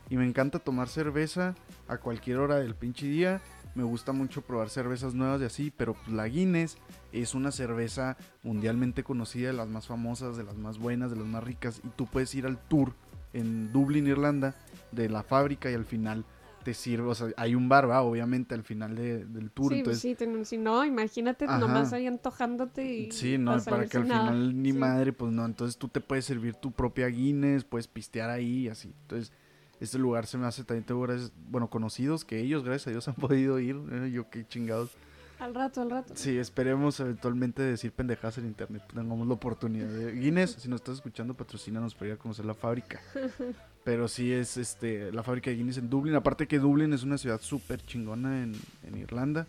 [0.09, 1.55] Y me encanta tomar cerveza
[1.87, 3.41] a cualquier hora del pinche día.
[3.75, 6.77] Me gusta mucho probar cervezas nuevas y así, pero la Guinness
[7.13, 11.25] es una cerveza mundialmente conocida, de las más famosas, de las más buenas, de las
[11.25, 11.81] más ricas.
[11.83, 12.93] Y tú puedes ir al tour
[13.31, 14.55] en Dublín, Irlanda,
[14.91, 16.25] de la fábrica y al final
[16.63, 18.01] te sirve, o sea, hay un bar, ¿va?
[18.01, 19.71] obviamente, al final de- del tour.
[19.73, 21.57] Sí, entonces, sí, ten- si no, imagínate Ajá.
[21.59, 24.29] nomás ahí antojándote y Sí, no, para que al nada.
[24.31, 24.77] final ni Sí.
[24.77, 25.45] madre, pues no.
[25.45, 28.93] Entonces tú te puedes servir tu propia Guinness, puedes pistear ahí y así.
[29.03, 29.31] Entonces,
[29.79, 31.05] este lugar se me hace también tengo
[31.49, 33.75] bueno, conocidos que ellos, gracias a Dios, han podido ir.
[33.91, 34.91] eh, yo qué chingados.
[35.39, 36.13] Al rato, al rato.
[36.15, 38.83] Sí, esperemos eventualmente decir pendejadas en internet.
[38.93, 40.11] Tengamos la oportunidad de.
[40.11, 42.99] Guinness, si nos estás escuchando, patrocínanos para ir a conocer la fábrica.
[43.83, 46.15] Pero sí es este la fábrica de Guinness en Dublín.
[46.15, 49.47] Aparte que Dublín es una ciudad súper chingona en, en Irlanda.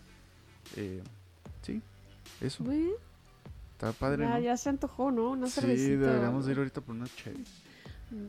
[0.75, 1.03] Eh,
[1.61, 1.81] sí,
[2.41, 2.63] eso.
[3.73, 4.39] Está padre, ya, ¿no?
[4.39, 5.31] ya se antojó, ¿no?
[5.31, 5.97] Una sí, cervecita.
[6.07, 7.43] deberíamos ir ahorita por una chévere.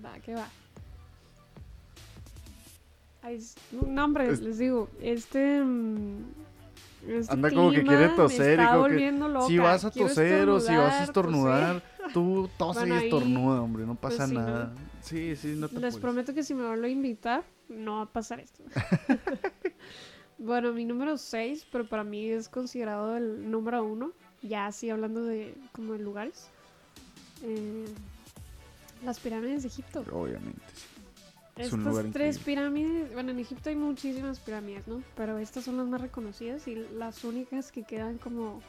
[0.04, 0.46] Va, que va.
[3.22, 3.40] Ay,
[3.86, 5.62] no, hombre, Es- les digo, este.
[5.62, 6.18] mm,
[7.08, 9.46] este Anda como que clima quiere me toser y está como que loca.
[9.46, 13.86] Si vas a Quiero toser o si vas a estornudar, tú tose y estornuda, hombre,
[13.86, 14.70] no pues pasa sí, ¿no?
[15.12, 15.34] Nada.
[15.34, 18.12] Sí, sí, no te Les prometo que si me vuelvo a invitar, no va a
[18.12, 18.62] pasar esto.
[20.38, 24.12] bueno, mi número 6, pero para mí es considerado el número uno,
[24.42, 26.48] ya así hablando de como de lugares.
[27.42, 27.86] Eh,
[29.04, 30.04] las pirámides de Egipto.
[30.12, 30.86] Obviamente, sí.
[31.56, 32.40] Es Estas tres increíble.
[32.44, 35.02] pirámides, bueno, en Egipto hay muchísimas pirámides, ¿no?
[35.16, 38.60] Pero estas son las más reconocidas y las únicas que quedan como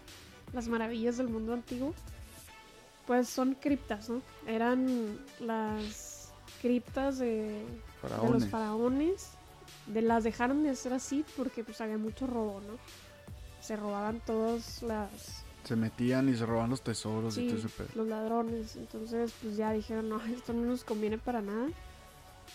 [0.54, 1.96] las maravillas del mundo antiguo.
[3.08, 4.22] Pues son criptas, ¿no?
[4.46, 6.15] Eran las
[6.66, 7.64] criptas de,
[8.02, 9.30] de los Faraones.
[9.86, 12.78] De, las dejaron de hacer así porque pues había mucho robo, ¿no?
[13.62, 17.88] Se robaban todas las, Se metían y se robaban los tesoros y todo ese pedo.
[17.94, 18.78] los ladrones.
[18.78, 21.68] Entonces, pues ya dijeron, no, esto no nos conviene para nada.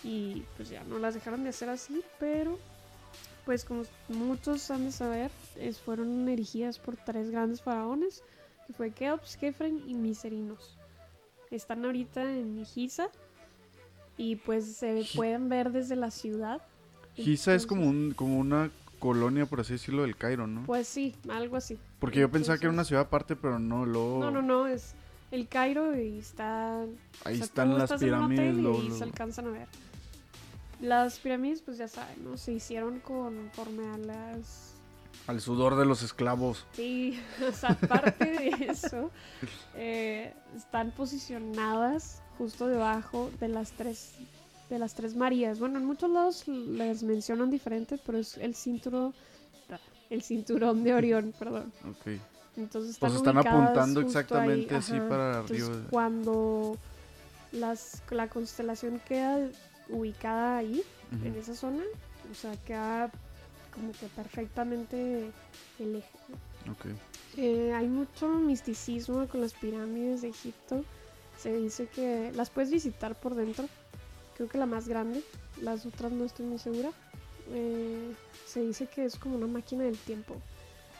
[0.03, 2.59] Y pues ya no las dejaron de hacer así, pero
[3.45, 8.23] pues como muchos han de saber, es, fueron erigidas por tres grandes faraones,
[8.67, 10.77] que fue Keops, Kefren y Miserinos.
[11.49, 13.07] Están ahorita en Giza,
[14.17, 16.61] Y pues se pueden ver desde la ciudad.
[17.15, 20.63] Giza es como, un, como una colonia, por así decirlo, del Cairo, ¿no?
[20.65, 21.77] Pues sí, algo así.
[21.99, 24.19] Porque yo pensaba que era una ciudad aparte, pero no, luego...
[24.19, 24.93] No, no, no, es
[25.31, 26.83] el Cairo y está...
[27.25, 29.67] Ahí o sea, están las pirámides, y se alcanzan a ver.
[30.79, 32.37] Las pirámides, pues ya saben, ¿no?
[32.37, 34.75] Se hicieron conforme a las...
[35.27, 36.65] Al sudor de los esclavos.
[36.73, 39.11] Sí, o sea, aparte de eso,
[39.75, 44.13] eh, están posicionadas justo debajo de las tres
[44.67, 45.59] de las tres Marías.
[45.59, 49.13] Bueno, en muchos lados les mencionan diferentes, pero es el cinturón
[50.09, 51.71] el cinturón de Orión, perdón.
[51.87, 52.19] Ok.
[52.57, 55.87] Entonces están, Pues están apuntando exactamente ahí, así para Entonces, arriba.
[55.91, 56.77] cuando
[57.51, 59.47] las, la constelación queda
[59.89, 60.81] ubicada ahí,
[61.23, 61.83] en esa zona,
[62.31, 63.11] o sea, queda
[63.73, 65.29] como que perfectamente
[65.79, 66.17] el eje.
[66.65, 66.71] ¿no?
[66.71, 66.85] Ok.
[67.37, 70.83] Eh, hay mucho misticismo con las pirámides de Egipto.
[71.41, 73.67] Se dice que las puedes visitar por dentro.
[74.35, 75.23] Creo que la más grande.
[75.59, 76.91] Las otras no estoy muy segura.
[77.49, 78.13] Eh,
[78.45, 80.35] se dice que es como una máquina del tiempo.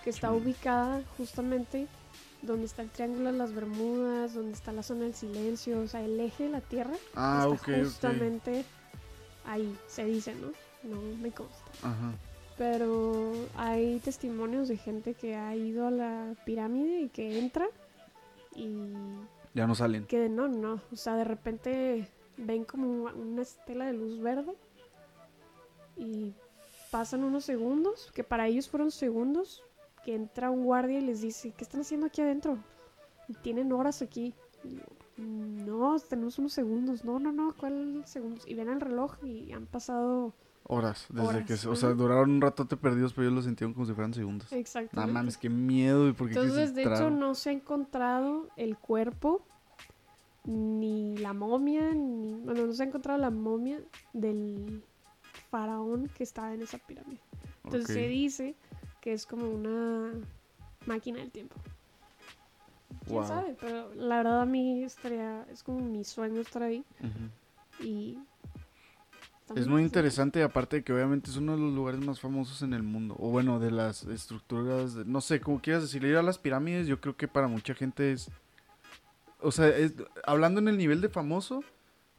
[0.03, 1.87] Que está ubicada justamente
[2.41, 5.79] donde está el Triángulo de las Bermudas, donde está la zona del silencio.
[5.79, 8.65] O sea, el eje de la Tierra Ah, está justamente
[9.45, 9.77] ahí.
[9.87, 10.47] Se dice, ¿no?
[10.83, 11.71] No me consta.
[11.83, 12.13] Ajá.
[12.57, 17.67] Pero hay testimonios de gente que ha ido a la pirámide y que entra
[18.55, 18.67] y
[19.53, 20.05] Ya no salen.
[20.05, 24.55] que no, no, o sea, de repente ven como una estela de luz verde
[25.97, 26.33] y
[26.89, 29.63] pasan unos segundos, que para ellos fueron segundos,
[30.03, 32.57] que entra un guardia y les dice, ¿qué están haciendo aquí adentro?
[33.41, 34.33] Tienen horas aquí.
[35.17, 37.05] No, tenemos unos segundos.
[37.05, 38.47] No, no, no, ¿cuál segundos?
[38.47, 40.33] Y ven el reloj y han pasado
[40.73, 41.05] Horas.
[41.09, 43.93] Desde Horas, que, o sea, duraron un ratote perdidos, pero ellos lo sintieron como si
[43.93, 44.51] fueran segundos.
[44.53, 45.07] exactamente.
[45.11, 46.07] No mames, qué miedo.
[46.07, 49.43] ¿Y por qué Entonces, de hecho, no se ha encontrado el cuerpo,
[50.45, 52.33] ni la momia, ni.
[52.43, 53.79] Bueno, no se ha encontrado la momia
[54.13, 54.83] del
[55.49, 57.19] faraón que estaba en esa pirámide.
[57.65, 58.55] Entonces, se dice
[59.01, 60.13] que es como una
[60.85, 61.55] máquina del tiempo.
[63.05, 63.27] ¿Quién Wow.
[63.27, 63.55] sabe?
[63.59, 65.45] Pero la verdad, a mí estaría.
[65.51, 66.83] Es como mi sueño estar ahí.
[67.79, 68.17] Y.
[69.55, 70.43] Es muy interesante.
[70.43, 73.15] aparte de que obviamente es uno de los lugares más famosos en el mundo.
[73.19, 76.87] O bueno, de las estructuras, de- no sé, como quieras decir, ir a las pirámides,
[76.87, 78.29] yo creo que para mucha gente es...
[79.39, 79.93] O sea, es-
[80.25, 81.63] hablando en el nivel de famoso,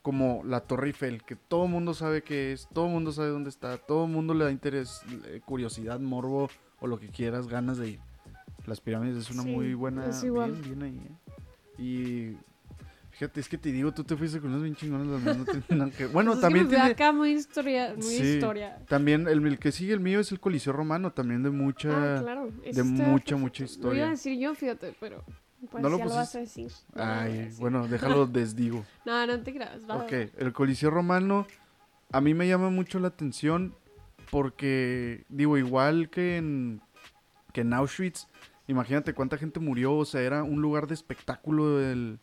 [0.03, 3.29] como la Torre Eiffel, que todo el mundo sabe qué es, todo el mundo sabe
[3.29, 7.47] dónde está, todo el mundo le da interés, eh, curiosidad, morbo o lo que quieras,
[7.47, 8.01] ganas de ir.
[8.67, 10.09] Las pirámides es una Sí, muy buena...
[10.09, 10.53] es igual.
[10.53, 11.83] Bien, bien ahí, ¿eh?
[11.83, 12.52] Y...
[13.23, 15.37] Fíjate, es que te digo, tú te fuiste con unos bien chingones, los míos
[15.69, 16.85] no que- Bueno, Pues es que también tiene...
[16.87, 17.93] acá muy historia.
[17.95, 18.23] Muy Sí.
[18.25, 18.79] historia.
[18.89, 22.17] También el, el que sigue el mío es el Coliseo Romano, también de mucha...
[22.19, 22.49] Ah, claro.
[22.51, 24.07] de mucha, mucha Lo iba historia.
[24.07, 25.23] a decir yo, fíjate, pero.
[25.71, 26.73] Pues ¿No lo ya lo vas a decir.
[26.97, 27.61] A Ay, decir.
[27.61, 28.85] bueno, déjalo desdigo.
[29.07, 29.81] No, no te creas.
[29.89, 31.47] va, ok, el Coliseo Romano
[32.11, 33.73] a mí me llama mucho la atención
[34.33, 36.81] porque, digo, igual que en,
[37.53, 38.27] que en Auschwitz,
[38.67, 42.19] imagínate cuánta gente murió, o sea, era un lugar de espectáculo del,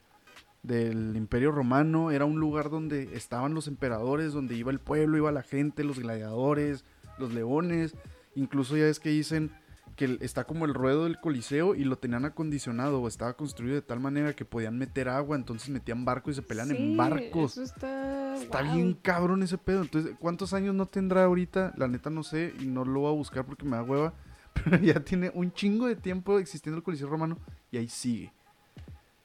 [0.63, 5.31] del Imperio Romano, era un lugar donde estaban los emperadores, donde iba el pueblo, iba
[5.31, 6.83] la gente, los gladiadores,
[7.17, 7.95] los leones,
[8.35, 9.51] incluso ya es que dicen
[9.99, 13.81] que está como el ruedo del Coliseo y lo tenían acondicionado o estaba construido de
[13.81, 17.57] tal manera que podían meter agua, entonces metían barcos y se pelean en barcos.
[17.57, 18.61] Eso está.
[18.61, 19.81] Bien cabrón ese pedo.
[19.81, 21.73] Entonces, ¿cuántos años no tendrá ahorita?
[21.75, 24.13] La neta no sé y no lo voy a buscar porque me da hueva.
[24.63, 27.37] Pero ya tiene un chingo de tiempo existiendo el Coliseo Romano
[27.69, 28.31] y ahí sigue.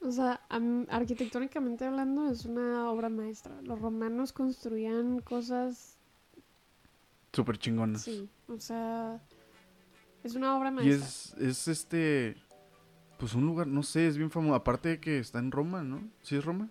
[0.05, 3.59] O sea, am- arquitectónicamente hablando, es una obra maestra.
[3.63, 5.97] Los romanos construían cosas.
[7.33, 7.97] Súper chingón.
[7.97, 9.19] Sí, o sea.
[10.23, 11.05] Es una obra Y maestra.
[11.07, 12.35] es, es este.
[13.17, 14.55] Pues un lugar, no sé, es bien famoso.
[14.55, 16.01] Aparte de que está en Roma, ¿no?
[16.21, 16.69] ¿Sí es Roma?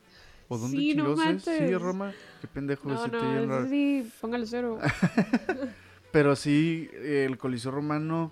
[0.48, 1.42] ¿O dónde Sí, no es?
[1.42, 2.12] Sí, es Roma.
[2.40, 3.68] Qué pendejo, No, no, raro.
[3.68, 4.78] sí, póngale cero.
[6.12, 8.30] Pero sí, el Coliseo Romano,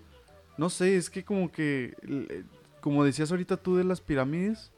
[0.58, 2.44] no sé, es que como que, eh,
[2.80, 4.71] como decías ahorita tú de las pirámides,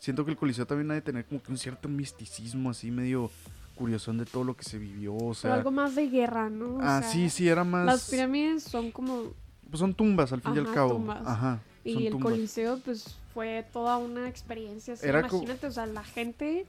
[0.00, 3.30] siento que el Coliseo también ha de tener como que un cierto misticismo así medio
[3.76, 5.54] curioso de todo lo que se vivió, o Pero sea...
[5.54, 6.76] algo más de guerra, ¿no?
[6.76, 7.86] O ah, sea, sí, sí, era más...
[7.86, 9.32] Las pirámides son como.
[9.70, 10.94] Pues son tumbas, al fin y al cabo.
[10.94, 11.26] tumbas.
[11.26, 12.32] Ajá, son Y el tumbas.
[12.32, 14.94] Coliseo, pues fue toda una experiencia.
[14.94, 15.06] así.
[15.06, 16.66] Era co- Imagínate, o sea, la gente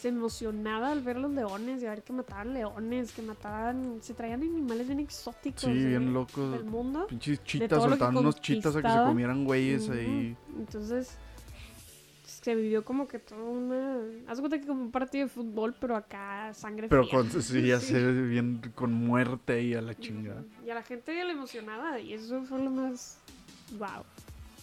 [0.00, 3.98] se emocionaba al ver los leones y a ver que mataban leones, que mataban.
[4.02, 5.62] Se traían animales bien exóticos.
[5.62, 6.52] Sí, bien locos.
[6.52, 7.06] Del mundo.
[7.08, 10.36] Pinches chitas, soltaban unos chitas a que se comieran güeyes ahí.
[10.56, 11.16] Entonces,
[12.42, 13.98] se vivió como que toda una.
[14.26, 17.18] Haz cuenta que como un partido de fútbol, pero acá sangre Pero fría.
[17.20, 20.44] con, sí, ya sé, bien con muerte ahí a la chingada.
[20.66, 23.18] Y a la gente le emocionaba y eso fue lo más.
[23.78, 24.04] Wow.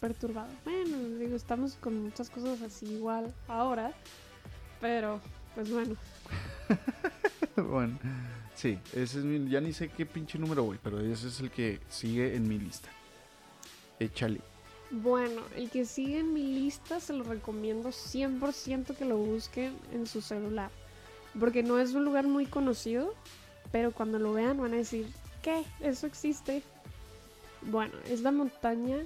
[0.01, 0.49] Perturbado.
[0.65, 3.93] Bueno, digo, estamos con muchas cosas así igual ahora.
[4.81, 5.21] Pero,
[5.55, 5.95] pues bueno.
[7.55, 7.97] bueno,
[8.55, 11.49] sí, ese es mi, ya ni sé qué pinche número voy, pero ese es el
[11.49, 12.89] que sigue en mi lista.
[13.99, 14.41] Échale.
[14.91, 20.07] Bueno, el que sigue en mi lista se lo recomiendo 100% que lo busquen en
[20.07, 20.71] su celular.
[21.39, 23.13] Porque no es un lugar muy conocido,
[23.71, 25.07] pero cuando lo vean van a decir,
[25.43, 25.63] ¿qué?
[25.79, 26.63] ¿Eso existe?
[27.61, 28.97] Bueno, es la montaña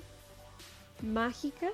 [1.02, 1.68] mágica.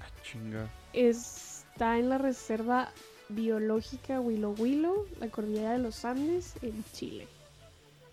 [0.00, 0.70] Ah, chinga.
[0.92, 2.92] Está en la reserva
[3.30, 7.26] biológica Huilo Huilo, la cordillera de los Andes, en Chile.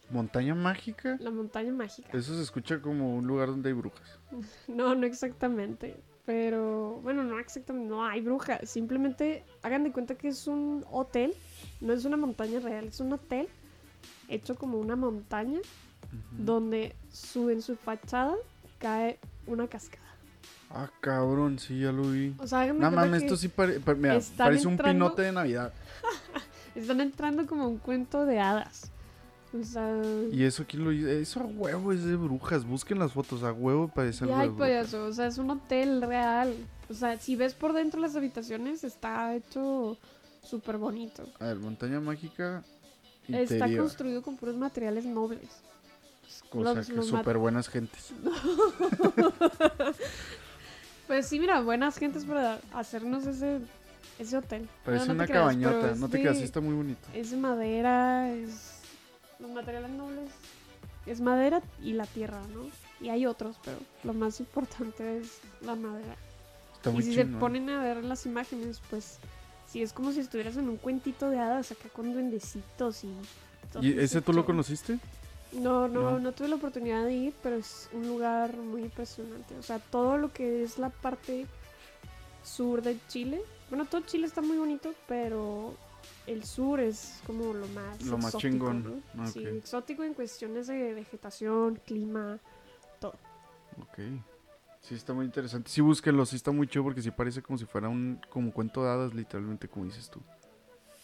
[0.09, 1.17] ¿Montaña mágica?
[1.19, 2.09] La montaña mágica.
[2.17, 4.19] Eso se escucha como un lugar donde hay brujas.
[4.67, 5.97] No, no exactamente.
[6.25, 8.69] Pero, bueno, no exactamente, no hay brujas.
[8.69, 11.33] Simplemente hagan de cuenta que es un hotel.
[11.79, 13.47] No es una montaña real, es un hotel
[14.27, 16.43] hecho como una montaña Ujú.
[16.43, 18.35] donde su, en su fachada
[18.77, 20.03] cae una cascada.
[20.69, 22.35] Ah, cabrón, sí, ya lo vi.
[22.39, 25.71] O sea, No mames, esto sí pare- mira, parece un pinote de Navidad.
[26.75, 28.91] están entrando como un cuento de hadas.
[29.53, 30.91] O sea, Y eso aquí lo.
[30.91, 32.65] Eso a huevo es de brujas.
[32.65, 34.57] Busquen las fotos, a huevo parece algo brujas.
[34.57, 36.53] payaso, o sea, es un hotel real.
[36.89, 39.97] O sea, si ves por dentro las habitaciones, está hecho
[40.43, 41.23] súper bonito.
[41.39, 42.63] A ver, montaña mágica.
[43.27, 45.49] Está construido con puros materiales nobles.
[46.27, 48.13] Sea, que súper buenas gentes.
[51.07, 53.59] Pues sí, mira, buenas gentes para hacernos ese,
[54.19, 54.67] ese hotel.
[54.83, 55.95] Parece No, no una creas, cabañota.
[55.95, 57.07] No te de- creas, está muy bonito.
[57.13, 58.76] Es de madera, es...
[59.39, 60.29] Los materiales nobles
[61.05, 62.69] es madera y la tierra, ¿no?
[62.99, 66.15] Y hay otros, pero lo más importante es la madera.
[66.75, 69.19] Está Y si se ponen a ver las imágenes, pues
[69.67, 73.13] sí es como si estuvieras en un cuentito de hadas acá con duendecitos y...
[73.71, 74.99] todo ¿Y ese tú lo conociste?
[75.53, 76.19] No, no, No.
[76.19, 79.55] no, tuve la oportunidad de ir, pero es un lugar muy impresionante.
[79.57, 81.47] O sea, todo lo que es la parte
[82.43, 83.41] sur de Chile.
[83.69, 85.73] Bueno, todo Chile está muy bonito, pero
[86.27, 89.03] el sur es como lo más Lo más exótico, chingón.
[89.13, 89.27] ¿no?
[89.27, 92.39] Sí, exótico en cuestiones de vegetación, clima.
[93.81, 93.99] Ok.
[94.81, 95.69] Sí, está muy interesante.
[95.69, 96.25] Sí, búsquenlo.
[96.25, 99.13] Sí, está muy chido porque sí parece como si fuera un como cuento de hadas,
[99.13, 100.21] literalmente, como dices tú.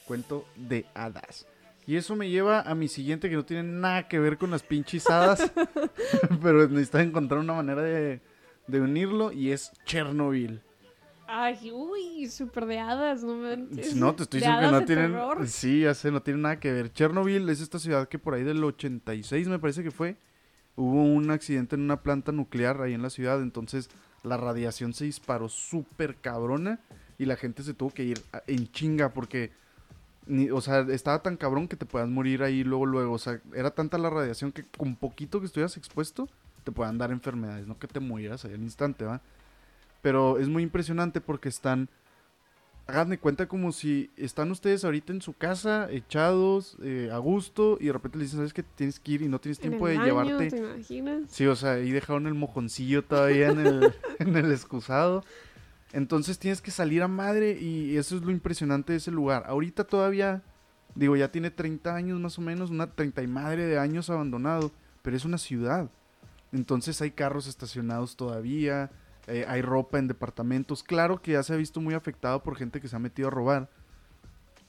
[0.06, 1.48] Cuento de hadas.
[1.86, 4.64] Y eso me lleva a mi siguiente que no tiene nada que ver con las
[4.64, 5.52] pinches hadas.
[6.42, 8.22] pero necesito encontrar una manera de,
[8.68, 10.62] de unirlo y es Chernobyl.
[11.36, 13.96] Ay, uy, súper de hadas, no manches.
[13.96, 15.12] No, te estoy diciendo que no tienen.
[15.14, 15.48] terror.
[15.48, 16.94] Sí, ya sé, no tiene nada que ver.
[16.94, 20.16] Chernobyl es esta ciudad que por ahí del 86, me parece que fue.
[20.76, 23.42] Hubo un accidente en una planta nuclear ahí en la ciudad.
[23.42, 23.90] Entonces
[24.22, 26.80] la radiación se disparó súper cabrona.
[27.18, 29.52] Y la gente se tuvo que ir en chinga porque.
[30.28, 33.14] Ni, o sea, estaba tan cabrón que te puedas morir ahí luego, luego.
[33.14, 36.30] O sea, era tanta la radiación que con poquito que estuvieras expuesto,
[36.64, 37.66] te puedan dar enfermedades.
[37.66, 39.20] No que te murieras ahí al instante, ¿va?
[40.04, 41.90] Pero es muy impresionante porque están
[42.86, 47.78] hagan de cuenta como si están ustedes ahorita en su casa, echados, eh, a gusto,
[47.80, 49.88] y de repente le dicen, ¿sabes que tienes que ir y no tienes En tiempo
[49.88, 50.50] el de baño, llevarte?
[50.50, 51.24] ¿Te imaginas?
[51.30, 55.24] Sí, o sea, ahí dejaron el mojoncillo todavía en el, en el excusado.
[55.94, 59.44] Entonces tienes que salir a madre y eso es lo impresionante de ese lugar.
[59.48, 60.42] Ahorita todavía,
[60.96, 64.72] digo, ya tiene 30 años más o menos, una 30 y madre de años abandonado,
[65.04, 65.90] pero es una ciudad.
[66.52, 68.92] Entonces hay carros estacionados todavía,
[69.28, 70.84] eh, hay ropa en departamentos.
[70.84, 73.32] Claro que ya se ha visto muy afectado por gente que se ha metido a
[73.32, 73.70] robar.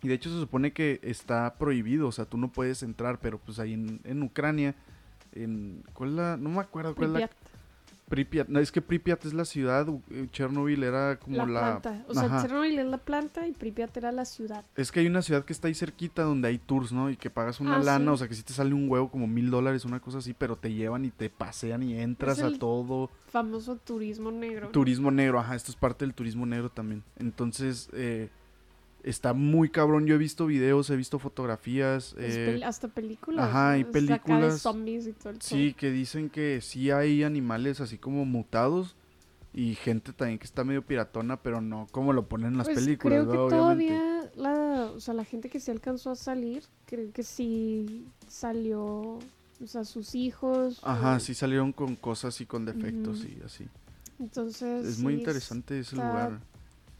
[0.02, 3.38] Y de hecho se supone que está prohibido, o sea, tú no puedes entrar, pero
[3.38, 4.74] pues ahí en, en Ucrania,
[5.32, 5.82] en...
[5.94, 6.36] ¿Cuál es la...?
[6.36, 7.30] No me acuerdo cuál es la...
[8.08, 8.48] Pripyat.
[8.48, 11.60] No, es que Pripyat es la ciudad, eh, Chernobyl era como la, la...
[11.80, 12.04] planta.
[12.08, 12.42] O sea, Ajá.
[12.42, 14.64] Chernobyl es la planta y Pripyat era la ciudad.
[14.76, 17.08] Es que hay una ciudad que está ahí cerquita donde hay tours, ¿no?
[17.10, 18.14] Y que pagas una Ah, lana, sí.
[18.14, 20.56] o sea, que si te sale un huevo como mil dólares, una cosa así, pero
[20.56, 23.10] te llevan y te pasean y entras Es a todo.
[23.28, 24.66] Famoso turismo negro.
[24.66, 24.72] ¿no?
[24.72, 27.02] Turismo negro, ajá, esto es parte del turismo negro también.
[27.18, 28.28] Entonces, eh,
[29.04, 30.06] está muy cabrón.
[30.06, 32.14] Yo he visto videos, he visto fotografías.
[32.18, 33.46] Eh, hasta películas.
[33.48, 34.60] ajá, hay acá de películas.
[34.60, 38.96] zombies y todo el Sí, que dicen que sí hay animales así como mutados
[39.52, 42.80] y gente también que está medio piratona, pero no como lo ponen en las Pues
[42.80, 43.44] películas, creo.
[43.46, 43.94] Obviamente.
[43.94, 48.80] todavía la, o sea, la gente que sí alcanzó a salir, creo que sí salió,
[48.82, 50.80] o sea, sus hijos.
[50.82, 53.28] Ajá, o- sí salieron con cosas y con defectos Ujú.
[53.28, 53.68] y así.
[54.18, 56.40] Entonces Es muy interesante ese lugar.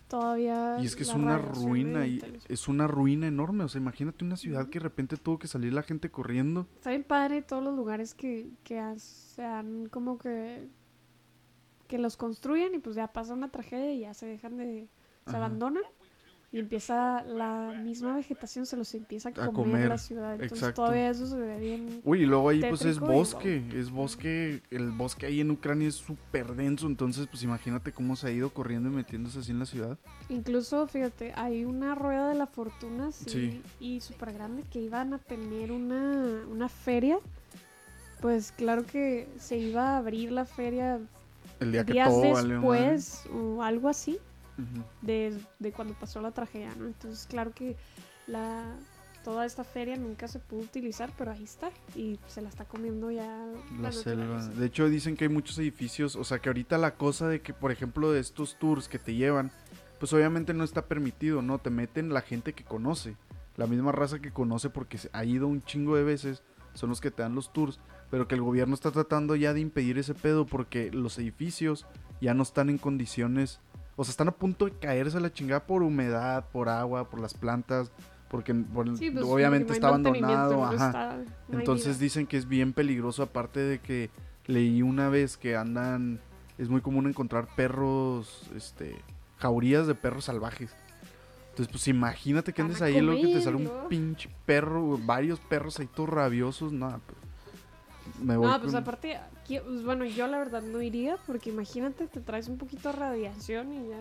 [0.09, 3.65] Todavía Y es que es una ruina y es una ruina enorme.
[3.65, 6.67] O sea, imagínate una ciudad que de repente tuvo que salir la gente corriendo.
[6.77, 10.69] Está bien padre todos los lugares que, que has- se han como que
[11.89, 14.89] que los construyen y pues ya pasa una tragedia y ya se dejan de
[15.27, 15.37] se Ajá.
[15.39, 15.83] abandonan
[16.55, 20.35] y empieza la misma vegetación, se los empieza a A comer, comer, la ciudad.
[20.35, 20.83] Entonces exacto.
[20.83, 22.01] todavía eso se ve bien.
[22.05, 25.89] Uy, y luego ahí pues es y bosque, es bosque, el bosque ahí en Ucrania
[25.89, 29.59] es súper denso, entonces pues imagínate cómo se ha ido corriendo y metiéndose así en
[29.59, 29.99] la ciudad.
[30.29, 33.63] Incluso, fíjate, hay una rueda de la fortuna sí, Sí.
[33.81, 37.19] y súper grande que iban a tener una, una feria.
[38.21, 41.01] Pues claro que se iba a abrir la feria
[41.59, 42.93] El día que días todo valió madre.
[42.93, 44.21] después o algo así.
[45.03, 46.87] De, de cuando pasó la tragedia, ¿no?
[46.87, 47.77] Entonces, claro que
[48.27, 48.77] la,
[49.25, 51.71] toda esta feria nunca se pudo utilizar, pero ahí está.
[51.97, 53.47] Y se la está comiendo ya
[53.81, 54.25] La selva.
[54.25, 54.61] naturaleza.
[54.61, 56.15] De hecho, dicen que hay muchos edificios.
[56.17, 59.15] O sea, que ahorita la cosa de que, por ejemplo, de estos tours que te
[59.15, 59.51] llevan,
[59.99, 61.59] pues obviamente no está permitido, ¿no?
[61.59, 63.17] Te meten la gente que conoce.
[63.57, 66.43] La misma raza que conoce porque ha ido un chingo de veces.
[66.75, 67.81] Son los que te dan los tours.
[68.11, 71.87] Pero que el gobierno está tratando ya de impedir ese pedo porque los edificios
[72.21, 73.61] ya no están en condiciones.
[73.97, 77.21] O sea, están a punto de caerse a la chingada por humedad, por agua, por
[77.21, 77.91] las plantas.
[78.29, 80.55] Porque por- Sí, pues, obviamente está abandonado.
[80.57, 80.87] no Ajá.
[80.87, 81.17] está-
[81.49, 82.03] no hay Entonces vida.
[82.05, 84.11] dicen que es bien peligroso, aparte de que
[84.47, 86.19] leí una vez que andan,
[86.59, 88.97] es muy común encontrar perros, este,
[89.39, 90.75] jaurías de perros salvajes.
[91.51, 95.39] Entonces, pues imagínate que andes ahí y luego que te sale un pinche perro, varios
[95.39, 97.19] perros ahí todos rabiosos, no, pues,
[98.21, 102.07] me voy No, pues con- aparte, pues, bueno, yo la verdad no iría, porque imagínate,
[102.07, 104.01] te traes un poquito de radiación y ya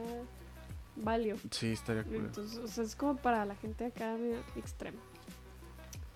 [0.98, 1.36] valió.
[1.52, 2.16] Sí, estaría cool.
[2.16, 4.16] Entonces, o sea, es como para la gente acá
[4.56, 5.00] extrema.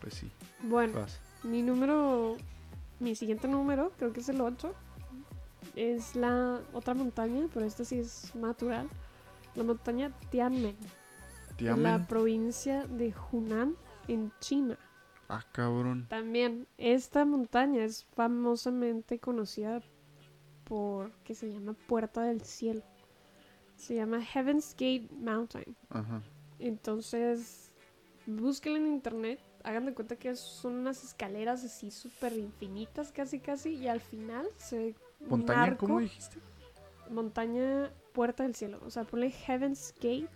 [0.01, 0.31] Pues sí,
[0.63, 1.05] Bueno.
[1.43, 2.35] Mi número,
[2.99, 4.73] mi siguiente número, creo que es el 8,
[5.75, 8.89] es la otra montaña, pero esta sí es natural.
[9.55, 10.75] La montaña Tianmen,
[11.59, 13.75] en la provincia de Hunan,
[14.07, 14.77] en China.
[15.29, 16.07] Ah, cabrón.
[16.09, 19.81] También, esta montaña es famosamente conocida
[20.63, 22.81] por, que se llama Puerta del Cielo.
[23.75, 25.75] Se llama Heaven's Gate Mountain.
[25.89, 26.21] Ajá.
[26.59, 27.71] Entonces,
[28.25, 29.39] búsquenla en internet.
[29.63, 33.75] Hagan de cuenta que son unas escaleras así súper infinitas, casi casi.
[33.75, 36.37] Y al final se ¿Montaña cómo dijiste?
[37.09, 38.79] Montaña Puerta del Cielo.
[38.85, 40.29] O sea, ponle Heaven's Gate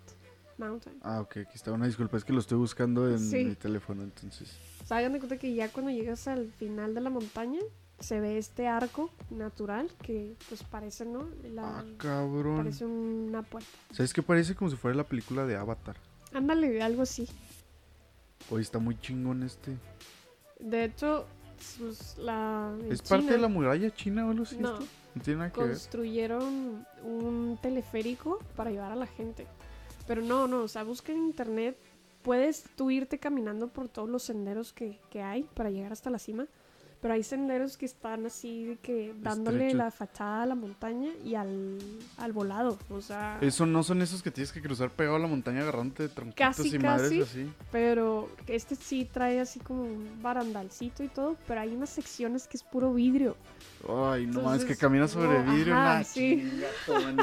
[0.57, 0.97] Mountain.
[1.01, 1.71] Ah, ok, aquí está.
[1.71, 3.43] Una disculpa, es que lo estoy buscando en Sí.
[3.45, 4.55] mi teléfono, entonces.
[4.83, 7.59] O sea, hagan de cuenta que ya cuando llegas al final de la montaña,
[7.99, 11.27] se ve este arco natural que, pues, parece, ¿no?
[11.53, 12.57] La- Ah, cabrón.
[12.57, 13.69] parece una puerta.
[13.91, 15.97] ¿Sabes qué parece como si fuera la película de Avatar?
[16.33, 17.27] Ándale, algo así.
[18.49, 19.77] Hoy está muy chingón este.
[20.59, 21.25] De hecho,
[21.79, 22.75] pues, la.
[22.89, 24.57] ¿Es parte de China- la muralla china o algo así?
[24.57, 24.73] No.
[24.73, 24.85] esto?
[25.13, 25.69] No tiene nada que ver.
[25.71, 29.45] construyeron un teleférico para llevar a la gente.
[30.12, 31.78] Pero no, no, o sea, busca en internet.
[32.22, 36.20] Puedes tú irte caminando por todos los senderos que, que hay para llegar hasta la
[36.20, 36.47] cima.
[37.01, 41.33] Pero hay senderos que están así de que dándole la fachada a la montaña y
[41.33, 41.79] al,
[42.17, 42.77] al volado.
[42.91, 46.07] O sea, Eso no son esos que tienes que cruzar pegado a la montaña agarrándote
[46.07, 47.21] de Casi, y madres casi.
[47.21, 47.53] así.
[47.71, 51.37] pero este sí trae así como un barandalcito y todo.
[51.47, 53.35] Pero hay unas secciones que es puro vidrio.
[53.89, 56.47] Ay, no mames, que caminas sobre no, vidrio, ajá, nah, sí.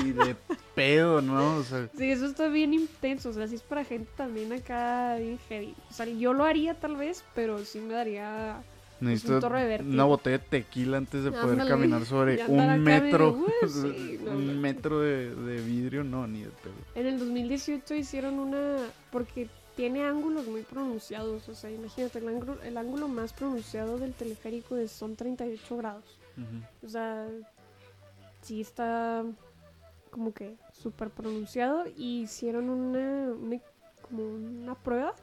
[0.03, 0.35] ni de
[0.75, 1.59] pedo, ¿no?
[1.59, 5.15] O sea, Sí, eso está bien intenso, o sea, sí es para gente también acá
[5.17, 5.75] bien heavy.
[5.89, 8.61] O sea, yo lo haría tal vez, pero sí me daría...
[9.01, 9.93] necesito torre de vértigo.
[9.95, 13.33] una botella de tequila antes de poder Ándale, caminar sobre acá un metro.
[13.33, 16.73] "Uh, sí", no, un metro de, de vidrio, no, ni de pedo.
[16.95, 18.77] En el 2018 hicieron una...
[19.11, 24.13] porque tiene ángulos muy pronunciados, o sea, imagínate, el ángulo, el ángulo más pronunciado del
[24.13, 26.05] teleférico es, son 38 grados.
[26.37, 26.87] Ujú.
[26.87, 27.29] O sea,
[28.43, 29.25] sí está
[30.11, 33.61] como que súper pronunciado y hicieron una, una-
[34.03, 35.15] como una prueba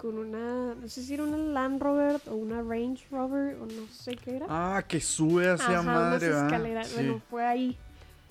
[0.00, 3.86] con una, no sé si era una Land Rover o una Range Rover o no
[3.92, 4.46] sé qué era.
[4.48, 6.88] Ah, que sube hacia Ajá, madre, escaleras.
[6.88, 6.94] Sí.
[6.94, 7.76] Bueno, fue ahí.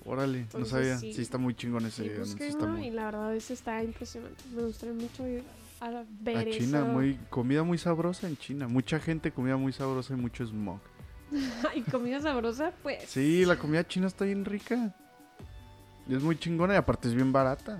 [0.04, 0.98] Órale, no Entonces, sabía.
[0.98, 1.12] sí.
[1.12, 1.22] Sí.
[1.22, 4.42] está muy chingón ese Sí, anuncio, está búsquenlo muy- y la verdad ese está impresionante.
[4.52, 5.44] Me gustaría mucho ir
[5.80, 6.86] a ver A China, eso.
[6.86, 8.66] muy, comida muy sabrosa en China.
[8.66, 10.80] Mucha gente, comida muy sabrosa y mucho smog.
[11.76, 13.04] y comida sabrosa, pues.
[13.08, 14.92] Sí, la comida china está bien rica.
[16.08, 17.78] Y es muy chingona y aparte es bien barata.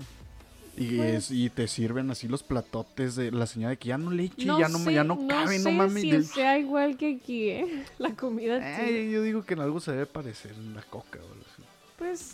[0.77, 3.97] Y, Pues- es, y te sirven así los platotes de la señora de que ya
[3.97, 6.01] no le eche, No ya no, ya no cabe, no sé mames.
[6.01, 7.83] si de- sea igual que aquí, ¿eh?
[7.99, 8.77] La comida china.
[8.79, 11.63] Ay, yo digo que en algo se debe parecer en la coca o algo así.
[11.97, 12.31] Pues,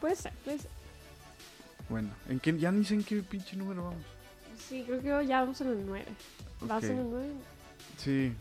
[0.00, 0.70] puede ser, puede ser.
[1.88, 4.04] Bueno, ¿en qué, ya ni sé en qué pinche número vamos.
[4.68, 6.04] Sí, creo que ya vamos en el 9.
[6.62, 6.90] ¿Vas Ok.
[6.90, 7.28] en el 9?
[7.98, 8.32] Sí.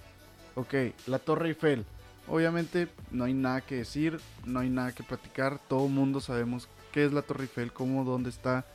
[0.55, 0.73] Ok,
[1.07, 1.85] la Torre Eiffel.
[2.27, 5.59] Obviamente no hay nada que decir, no hay nada que platicar.
[5.67, 8.65] Todo mundo sabemos qué es la Torre Eiffel, cómo, dónde está.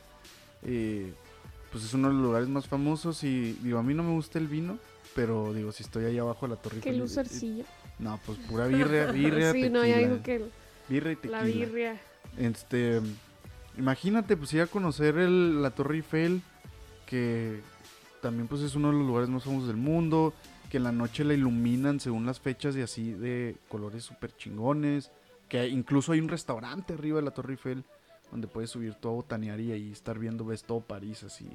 [0.65, 1.13] Eh,
[1.71, 4.39] pues es uno de los lugares más famosos y digo, a mí no me gusta
[4.39, 4.77] el vino,
[5.15, 6.95] pero digo, si estoy ahí abajo de la Torre Qué Eiffel.
[6.95, 7.63] y- lucercilla.
[7.63, 9.79] y- No, pues pura birria, birria, sí, tequila.
[9.79, 10.45] no, ya que
[10.89, 11.37] birria y tequila.
[11.39, 12.01] la birria.
[12.37, 13.01] Este,
[13.77, 16.41] imagínate, pues ir a conocer el- la Torre Eiffel,
[17.05, 17.59] que
[18.21, 20.33] también pues es uno de los lugares más famosos del mundo,
[20.69, 25.11] que en la noche la iluminan según las fechas y así de colores súper chingones,
[25.47, 27.83] que incluso hay un restaurante arriba de la Torre Eiffel
[28.31, 31.49] donde puedes subir todo a botanear y estar viendo, ves todo París así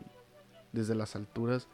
[0.72, 1.68] desde las alturas.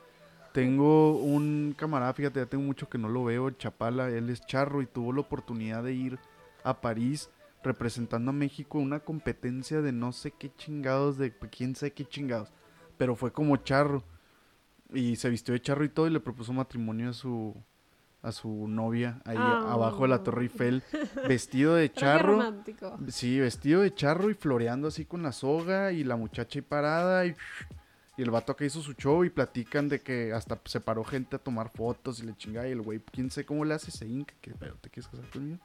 [0.52, 4.80] Tengo un camarada, fíjate, ya tengo mucho que no lo veo, Chapala, él es charro
[4.80, 6.18] y tuvo la oportunidad de ir
[6.64, 7.28] a París
[7.62, 12.52] representando a México una competencia de no sé qué chingados, de quién sé qué chingados,
[12.96, 14.02] pero fue como charro
[14.92, 17.54] y se vistió de charro y todo y le propuso matrimonio a su
[18.26, 19.72] a su novia ahí Ah.
[19.72, 20.82] abajo de la Torre Eiffel,
[21.28, 22.32] vestido de charro.
[22.32, 22.98] romántico.
[23.08, 27.24] Sí, vestido de charro y floreando así con la soga y la muchacha ahí parada
[27.26, 27.34] y,
[28.16, 31.36] y el vato que hizo su show y platican de que hasta se paró gente
[31.36, 34.06] a tomar fotos y le chingada y el güey, quién sé cómo le hace ese
[34.06, 35.58] inca, que pero te quieres casar conmigo.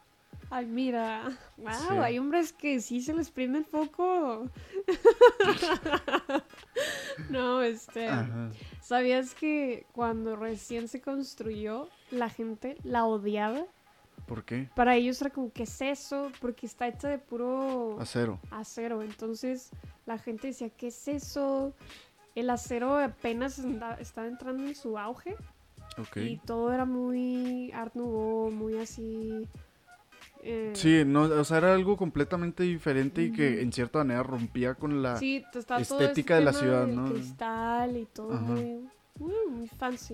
[0.49, 1.29] Ay, mira.
[1.57, 1.93] Wow, Sí.
[1.97, 4.49] hay hombres que sí se les prende el foco.
[7.29, 8.07] no, este.
[8.07, 8.51] Ajá.
[8.81, 13.63] ¿Sabías que cuando recién se construyó, la gente la odiaba?
[14.27, 14.69] ¿Por qué?
[14.75, 16.31] Para ellos era como, ¿qué es eso?
[16.39, 18.39] Porque está hecha de puro Acero.
[18.51, 19.01] acero.
[19.01, 19.71] Entonces
[20.05, 21.73] la gente decía, ¿qué es eso?
[22.35, 23.59] El acero apenas
[23.99, 25.35] estaba entrando en su auge
[25.97, 26.17] Ok.
[26.17, 29.47] y todo era muy Art Nouveau, muy así.
[30.43, 34.73] Eh, Sí, no, o sea, era algo completamente diferente y que en cierta manera rompía
[34.75, 35.17] con la...
[35.79, 37.11] sí, estética de la ciudad, ¿no?
[37.13, 38.89] Cristal y todo muy,
[39.19, 39.69] muy.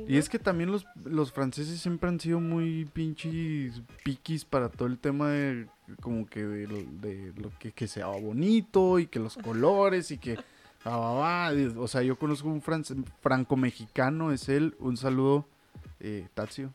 [0.08, 4.88] Y es que también los, los franceses siempre han sido muy pinches piquis para todo
[4.88, 5.68] el tema de
[6.02, 10.18] como que de, lo- de lo que, que sea bonito y que los colores y
[10.18, 10.38] que
[10.86, 15.46] ah, o sea yo conozco un franco-mexicano es él un saludo
[16.00, 16.74] eh, Tazio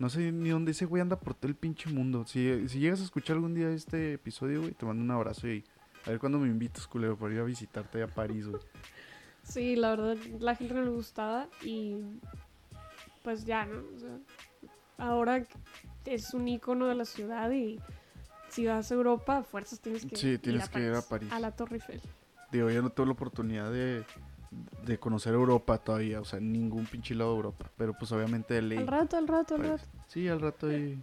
[0.00, 3.00] no sé ni dónde ese güey anda por todo el pinche mundo si, si llegas
[3.00, 5.64] a escuchar algún día este episodio güey te mando un abrazo y
[6.06, 8.60] a ver cuándo me invitas culero para ir a visitarte a París güey
[9.42, 11.96] Sí, la verdad, la gente no le gustaba y
[13.24, 13.82] pues ya, ¿no?
[13.96, 14.18] O sea,
[14.98, 15.44] ahora
[16.04, 17.80] es un icono de la ciudad y
[18.48, 21.32] si vas a Europa, a fuerzas tienes que Sí, ir tienes que ir a París.
[21.32, 22.00] A la Torre Eiffel.
[22.52, 24.04] Digo, yo no tuve la oportunidad de,
[24.84, 27.70] de conocer Europa todavía, o sea, ningún pinche lado de Europa.
[27.76, 28.78] Pero pues obviamente de ley.
[28.78, 29.80] Al rato, al rato, al París.
[29.82, 30.04] rato.
[30.08, 30.98] Sí, al rato ahí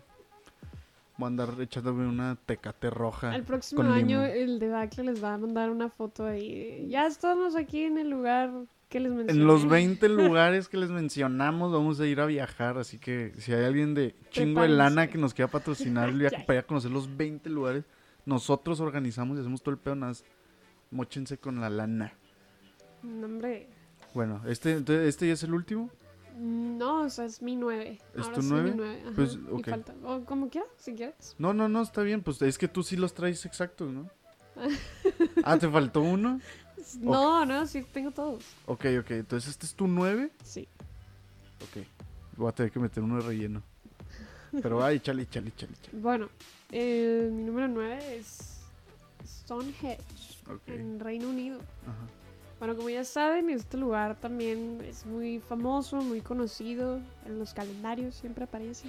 [1.17, 3.35] voy a andar echándome una tecate roja.
[3.35, 6.53] El próximo año el debacle les va a mandar una foto ahí.
[6.53, 8.51] de, Ya estamos aquí en el lugar
[8.89, 9.41] que les mencioné.
[9.41, 13.53] En los 20 lugares que les mencionamos vamos a ir a viajar, así que si
[13.53, 16.45] hay alguien de chingo de lana que nos quiera patrocinar el viaje Ya.
[16.45, 17.85] para ir a conocer los 20 lugares,
[18.25, 20.11] nosotros organizamos y hacemos todo el pedo, nada
[21.37, 22.13] con la lana.
[23.03, 23.67] No, hombre.
[24.13, 25.89] Bueno, este, entonces, este ya es el último.
[26.37, 27.99] No, o sea, es mi nueve.
[28.13, 28.71] ¿Es Ahora tu sí, nueve?
[28.71, 29.01] mi nueve.
[29.05, 29.93] ajá, Pues, falta.
[30.03, 31.35] O como quieras, si quieres.
[31.39, 32.21] No, no, no, está bien.
[32.21, 34.09] Pues es que tú sí los traes exactos, ¿no?
[35.43, 36.39] ah, ¿te faltó uno?
[36.99, 38.43] No, no, sí, tengo todos.
[38.65, 39.11] Ok, ok.
[39.11, 40.31] Entonces este es tu 9.
[40.43, 40.67] Sí.
[41.61, 41.85] Ok.
[42.37, 43.63] Voy a tener que meter uno de relleno.
[44.61, 45.97] Pero ay, échale, échale, échale, échale.
[45.99, 46.29] Bueno,
[46.71, 48.61] eh, mi número 9 es
[49.25, 49.99] Stonehenge,
[50.67, 51.59] en Reino Unido.
[51.85, 52.07] Ajá.
[52.59, 56.99] Bueno, como ya saben, este lugar también es muy famoso, muy conocido.
[57.25, 58.87] En los calendarios siempre aparece.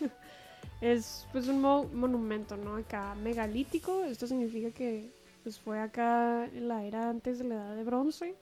[0.80, 2.76] es pues un mo- monumento, ¿no?
[2.76, 4.04] Acá megalítico.
[4.04, 5.10] Esto significa que
[5.42, 8.34] pues, fue acá en la era antes de la edad de bronce.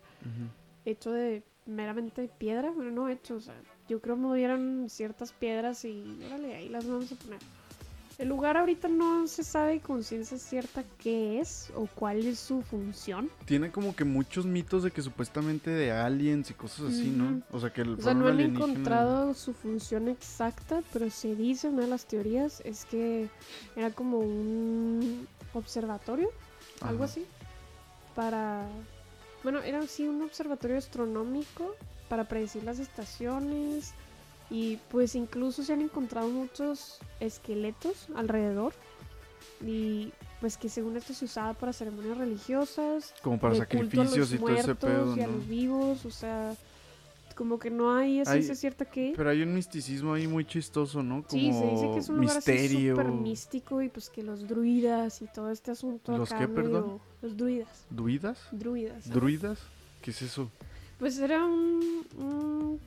[0.85, 2.71] Hecho de meramente piedra.
[2.71, 6.87] Bueno, no hecho, o sea, yo creo que movieron ciertas piedras y órale, ahí las
[6.87, 7.41] vamos a poner.
[8.19, 12.63] El lugar ahorita no se sabe con ciencia cierta qué es o cuál es su
[12.63, 13.31] función.
[13.45, 17.43] Tiene como que muchos mitos de que supuestamente de aliens y cosas así, ¿no?
[17.53, 21.69] O sea, que el O sea, no han encontrado su función exacta, pero se dice,
[21.69, 23.29] una de las teorías es que
[23.77, 26.31] era como un observatorio,
[26.81, 27.25] algo así,
[28.17, 28.67] para...
[29.45, 31.77] Bueno, era así un observatorio astronómico
[32.09, 33.95] para predecir las estaciones
[34.51, 38.73] y pues incluso se han encontrado muchos esqueletos alrededor
[39.65, 44.39] y pues que según esto se usaba para ceremonias religiosas, Como para a sacrificios y
[44.39, 45.33] todo ese pedo, y a ¿no?
[45.37, 46.55] los vivos, o sea,
[47.35, 49.15] como que no hay esa ciencia cierta que...
[49.17, 51.23] Pero hay un misticismo ahí muy chistoso, ¿no?
[51.25, 52.95] Como Sí, se dice que es un lugar misterio.
[52.95, 56.49] así súper místico y pues que los druidas y todo este asunto ¿Los acá qué,
[56.53, 56.83] perdón?
[56.87, 58.39] medio- Los druidas, ¿Druidas?
[58.53, 59.11] druidas.
[59.11, 59.59] ¿Druidas?
[60.03, 60.51] ¿Qué es eso?
[61.01, 62.81] Pues era un, un-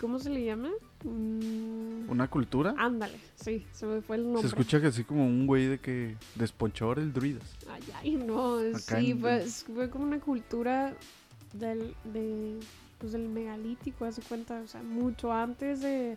[0.00, 0.70] ¿Cómo se le llama?
[1.04, 2.74] Un- ¿Una cultura?
[2.78, 4.46] Ándale, sí, se me fue el Se nombre.
[4.48, 7.42] escucha que así como un güey de que desponchador el druidas.
[7.70, 10.94] Ay, ay, no, Acá sí, en- pues, fue como una cultura
[11.52, 12.58] del, de,
[12.98, 16.16] pues, del megalítico, hace cuenta, o sea, mucho antes de,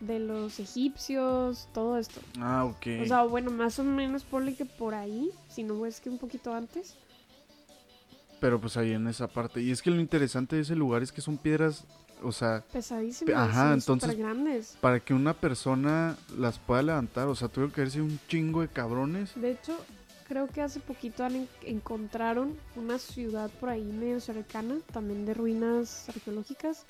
[0.00, 2.20] de los egipcios, todo esto.
[2.40, 2.86] Ah, ok.
[3.02, 6.18] O sea, bueno, más o menos ponle que por ahí, si no es que un
[6.18, 6.96] poquito antes.
[8.40, 9.62] Pero pues ahí en esa parte.
[9.62, 11.86] Y es que lo interesante de ese lugar es que son piedras,
[12.22, 13.34] o sea, Pesadísimas.
[13.50, 14.76] Ajá, sí, entonces- grandes.
[14.80, 18.68] para que una persona las pueda levantar, o sea, tuvieron que haberse un chingo de
[18.68, 19.32] cabrones.
[19.34, 19.76] De hecho,
[20.28, 25.34] creo que hace poquito han en- encontraron una ciudad por ahí medio cercana, también de
[25.34, 26.84] ruinas arqueológicas,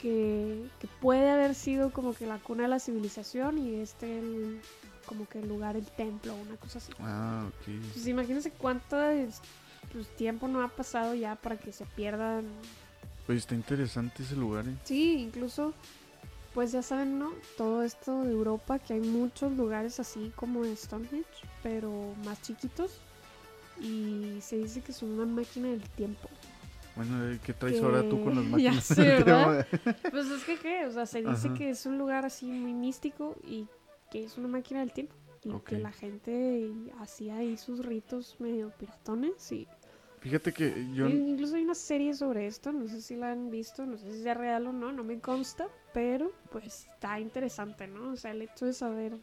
[0.00, 4.60] que, que puede haber sido como que la cuna de la civilización y este el-
[5.06, 6.92] como que el lugar, el templo, una cosa así.
[7.00, 7.74] Ah, ok.
[7.92, 9.40] Pues imagínense cuánto es-
[9.92, 12.44] pues, tiempo no ha pasado ya para que se pierdan.
[13.30, 14.74] Oye, está interesante ese lugar, ¿eh?
[14.82, 15.72] Sí, incluso,
[16.52, 17.30] pues ya saben, ¿no?
[17.56, 21.24] Todo esto de Europa, que hay muchos lugares así como Stonehenge,
[21.62, 22.98] pero más chiquitos.
[23.80, 26.28] Y se dice que son una máquina del tiempo.
[26.96, 28.84] Bueno, eh, ¿qué traes Que- ahora tú con las Ya máquinas?
[28.84, 29.64] sé, del ¿verdad?
[29.70, 29.96] tema?
[30.10, 30.86] Pues es que, ¿qué?
[30.86, 31.54] O sea, se dice Ajá.
[31.56, 33.68] que es un lugar así muy místico y
[34.10, 35.14] que es una máquina del tiempo.
[35.44, 36.68] Y que la gente
[36.98, 39.68] hacía ahí sus ritos medio piratones y
[40.20, 41.08] Fíjate que yo...
[41.08, 44.28] Incluso hay una serie sobre esto, no sé si la han visto, no sé si
[44.28, 48.12] es real o no, no me consta, pero pues está interesante, ¿no?
[48.12, 49.16] O sea, el hecho de saber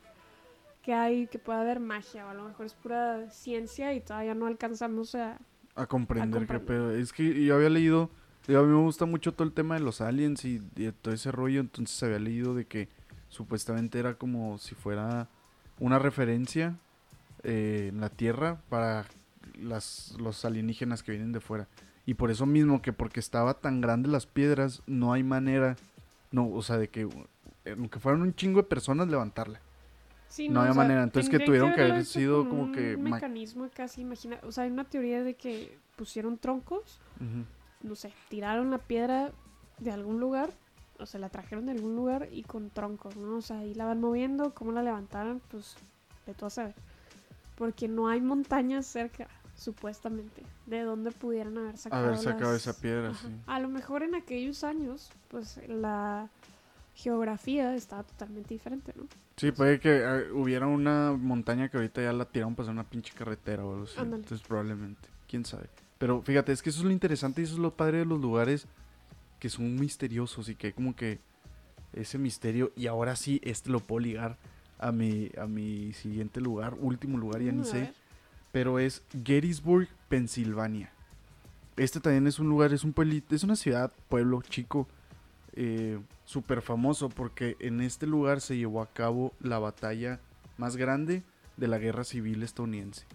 [0.81, 4.33] que hay, que puede haber magia, o a lo mejor es pura ciencia y todavía
[4.33, 5.37] no alcanzamos a...
[5.75, 6.65] A comprender, A qué comprender.
[6.65, 6.91] pedo.
[6.91, 8.09] Es que yo había leído,
[8.47, 11.13] digo, a mí me gusta mucho todo el tema de los aliens y de todo
[11.13, 12.89] ese rollo, entonces había leído de que
[13.29, 15.29] supuestamente era como si fuera
[15.79, 16.75] una referencia
[17.43, 19.05] eh, en la Tierra para
[19.59, 21.67] las, los alienígenas que vienen de fuera.
[22.05, 25.75] Y por eso mismo, que porque estaba tan grande las piedras, no hay manera,
[26.31, 27.07] no, o sea, de que
[27.65, 29.59] aunque fueran un chingo de personas levantarla.
[30.29, 32.97] Sí, No había o sea, manera, entonces que tuvieron que haber sido como un que
[32.97, 36.99] ma- mecanismo casi imagina, o sea, hay una teoría de que pusieron troncos,
[37.81, 39.31] no sé, tiraron la piedra
[39.79, 40.51] de algún lugar,
[40.99, 43.37] o sea, la trajeron de algún lugar y con troncos, ¿no?
[43.37, 45.75] O sea, ahí la van moviendo, cómo la levantaron, pues
[46.25, 46.75] de todo a saber.
[47.55, 49.27] Porque no hay montañas cerca,
[49.57, 53.27] supuestamente, de donde pudieran haber sacado Haber sacado las- esa piedra, sí.
[53.47, 56.29] A lo mejor en aquellos años, pues la
[56.95, 59.03] geografía estaba totalmente diferente, ¿no?
[59.35, 62.89] Sí, puede que eh, hubiera una montaña que ahorita ya la tiraron para hacer una
[62.89, 63.99] pinche carretera o algo así.
[63.99, 64.23] Ándale.
[64.23, 65.69] Entonces probablemente, quién sabe.
[65.99, 68.19] Pero fíjate, es que eso es lo interesante y eso es lo padre de los
[68.19, 68.67] lugares
[69.39, 71.19] que son misteriosos y que hay como que
[71.93, 74.37] ese misterio y ahora sí este lo puedo ligar
[74.79, 77.93] a mi a mi siguiente lugar, último lugar, ya ni sé, ver.
[78.57, 80.89] Pero es Gettysburg, Pensilvania.
[81.75, 84.87] Este también es un lugar, es un pueblito, es una ciudad, pueblo chico,
[85.53, 90.19] eh, súper famoso porque en este lugar se llevó a cabo la batalla
[90.57, 91.21] más grande
[91.55, 93.05] de la guerra civil estadounidense,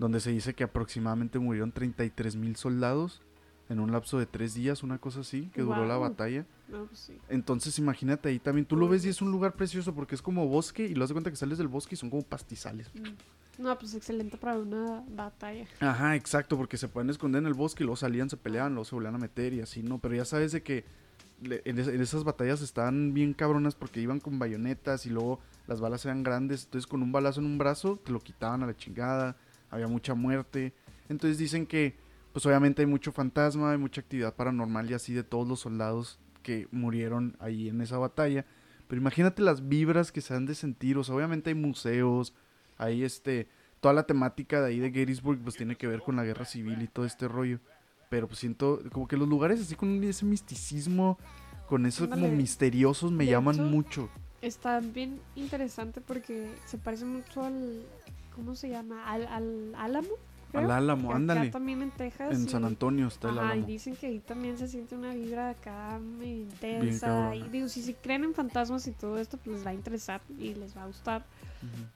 [0.00, 3.22] donde se dice que aproximadamente murieron 33 mil soldados
[3.68, 6.44] en un lapso de tres días, una cosa así, que duró la batalla.
[6.66, 7.16] No, pues sí.
[7.28, 10.48] Entonces imagínate ahí también, tú lo ves y es un lugar precioso porque es como
[10.48, 12.90] bosque y lo das de cuenta que sales del bosque y son como pastizales.
[12.96, 13.14] Mm.
[13.58, 15.66] No, pues excelente para una batalla.
[15.80, 18.84] Ajá, exacto, porque se pueden esconder en el bosque y luego salían, se peleaban, luego
[18.84, 19.98] se volvían a meter y así, ¿no?
[19.98, 20.84] Pero ya sabes de que
[21.42, 26.22] en esas batallas estaban bien cabronas porque iban con bayonetas y luego las balas eran
[26.22, 29.36] grandes, entonces con un balazo en un brazo te lo quitaban a la chingada,
[29.70, 30.72] había mucha muerte.
[31.08, 31.96] Entonces dicen que,
[32.32, 36.18] pues obviamente hay mucho fantasma, hay mucha actividad paranormal y así de todos los soldados
[36.42, 38.44] que murieron ahí en esa batalla.
[38.88, 42.34] Pero imagínate las vibras que se han de sentir, o sea, obviamente hay museos,
[42.78, 43.48] hay este,
[43.80, 46.80] toda la temática de ahí de Gettysburg pues tiene que ver con la guerra civil
[46.82, 47.60] y todo este rollo.
[48.08, 51.18] Pero pues siento como que los lugares así con ese misticismo,
[51.68, 54.10] con esos como misteriosos me De llaman hecho, mucho.
[54.42, 57.82] Está bien interesante porque se parece mucho al.
[58.34, 59.10] ¿Cómo se llama?
[59.10, 60.08] Al, al Álamo.
[60.56, 61.50] Creo, Al Álamo, acá ándale.
[61.50, 62.34] también en Texas.
[62.34, 63.66] En y- San Antonio está el Ajá, y Álamo.
[63.66, 67.34] dicen que ahí también se siente una vibra acá medio intensa.
[67.34, 70.20] Y digo, si, si creen en fantasmas y todo esto, pues les va a interesar
[70.38, 71.24] y les va a gustar.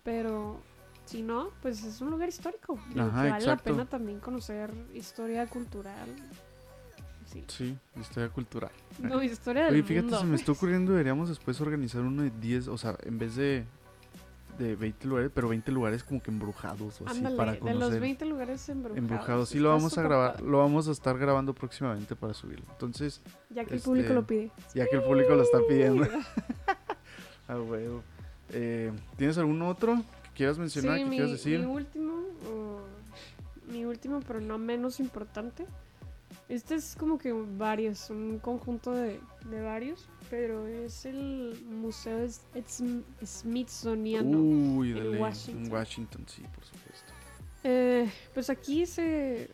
[0.04, 0.60] Pero
[1.04, 2.78] si no, pues es un lugar histórico.
[2.96, 6.08] Ajá, que vale la pena también conocer historia cultural.
[7.26, 7.44] Sí.
[7.46, 8.72] Sí, historia cultural.
[8.98, 10.18] No, historia del Oye, fíjate, mundo.
[10.20, 13.64] se me está ocurriendo, deberíamos después organizar uno de 10, o sea, en vez de,
[14.58, 17.80] de 20 lugares, pero 20 lugares como que embrujados o así para de conocer.
[17.92, 18.98] los 20 lugares embrujados.
[18.98, 19.48] embrujados.
[19.48, 22.66] Sí, lo vamos a grabar, padre, lo vamos a estar grabando próximamente para subirlo.
[22.72, 23.20] Entonces,
[23.50, 24.50] Ya que el este, público lo pide.
[24.74, 26.06] ya que el público lo está pidiendo.
[27.48, 28.02] Ah, huevo.
[28.52, 31.58] Eh, ¿Tienes algún otro que quieras mencionar, Sí, que mi, quieras decir?
[31.58, 32.12] mi último,
[32.48, 32.80] o-
[33.72, 35.66] mi último, pero no menos importante.
[36.50, 42.26] Este es como que varios, un conjunto de, de varios, pero es el Museo
[43.24, 44.36] Smithsoniano.
[44.36, 45.64] Uy, en Washington.
[45.64, 47.12] En Washington, sí, por supuesto.
[47.62, 49.48] Eh, pues aquí se.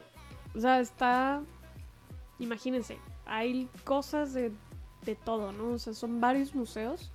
[0.55, 1.43] O sea, está.
[2.39, 4.51] Imagínense, hay cosas de,
[5.05, 5.73] de todo, ¿no?
[5.73, 7.11] O sea, son varios museos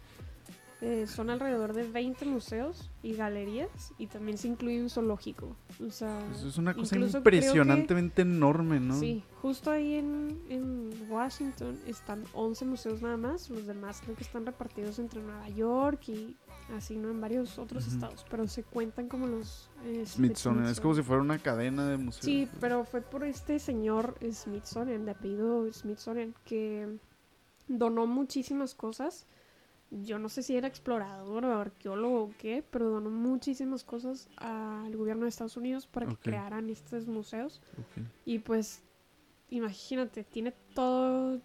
[0.84, 5.56] Eh, son alrededor de 20 museos y galerías y también se incluye un zoológico.
[5.86, 9.00] O sea, Eso es una cosa que- impresionantemente enorme, ¿no?
[9.00, 13.52] Sí, justo ahí en, en Washington están 11 museos nada más.
[13.52, 16.36] Los demás creo que están repartidos entre Nueva York y
[16.76, 17.12] así, ¿no?
[17.12, 18.26] En varios otros estados.
[18.32, 20.66] Pero se cuentan como los eh, Smithsonian.
[20.66, 22.26] Es como si fuera una cadena de museos.
[22.26, 26.98] Sí, pero fue por este señor Smithsonian, de apellido Smithsonian, que
[27.68, 29.28] donó muchísimas cosas.
[29.92, 34.96] Yo no sé si era explorador o arqueólogo o qué, pero donó muchísimas cosas al
[34.96, 37.62] gobierno de Estados Unidos para que crearan estos museos.
[38.24, 38.84] Y pues,
[39.50, 41.42] imagínate, tiene todo,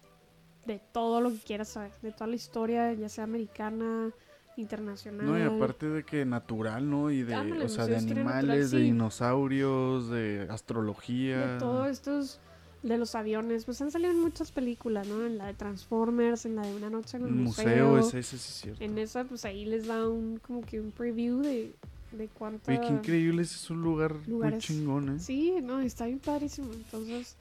[0.65, 4.13] de todo lo que quieras saber, de toda la historia, ya sea americana,
[4.55, 5.25] internacional.
[5.25, 7.11] No, y aparte de que natural, ¿no?
[7.11, 11.53] Y de, Ándale, o sea, de natural, animales, de dinosaurios, de astrología.
[11.53, 12.39] de todos estos
[12.87, 15.25] de los aviones, pues han salido en muchas películas, ¿no?
[15.25, 17.99] En la de Transformers, en la de Una noche en el museo, museo.
[17.99, 18.83] ese, ese sí es cierto.
[18.83, 21.73] En esa, pues ahí les da un como que un preview de,
[22.11, 22.71] de cuánta...
[22.71, 25.19] Oye, qué increíble, ese es un lugar muy chingón, ¿eh?
[25.19, 26.73] Sí, no, está bien padrísimo.
[26.73, 27.35] Entonces,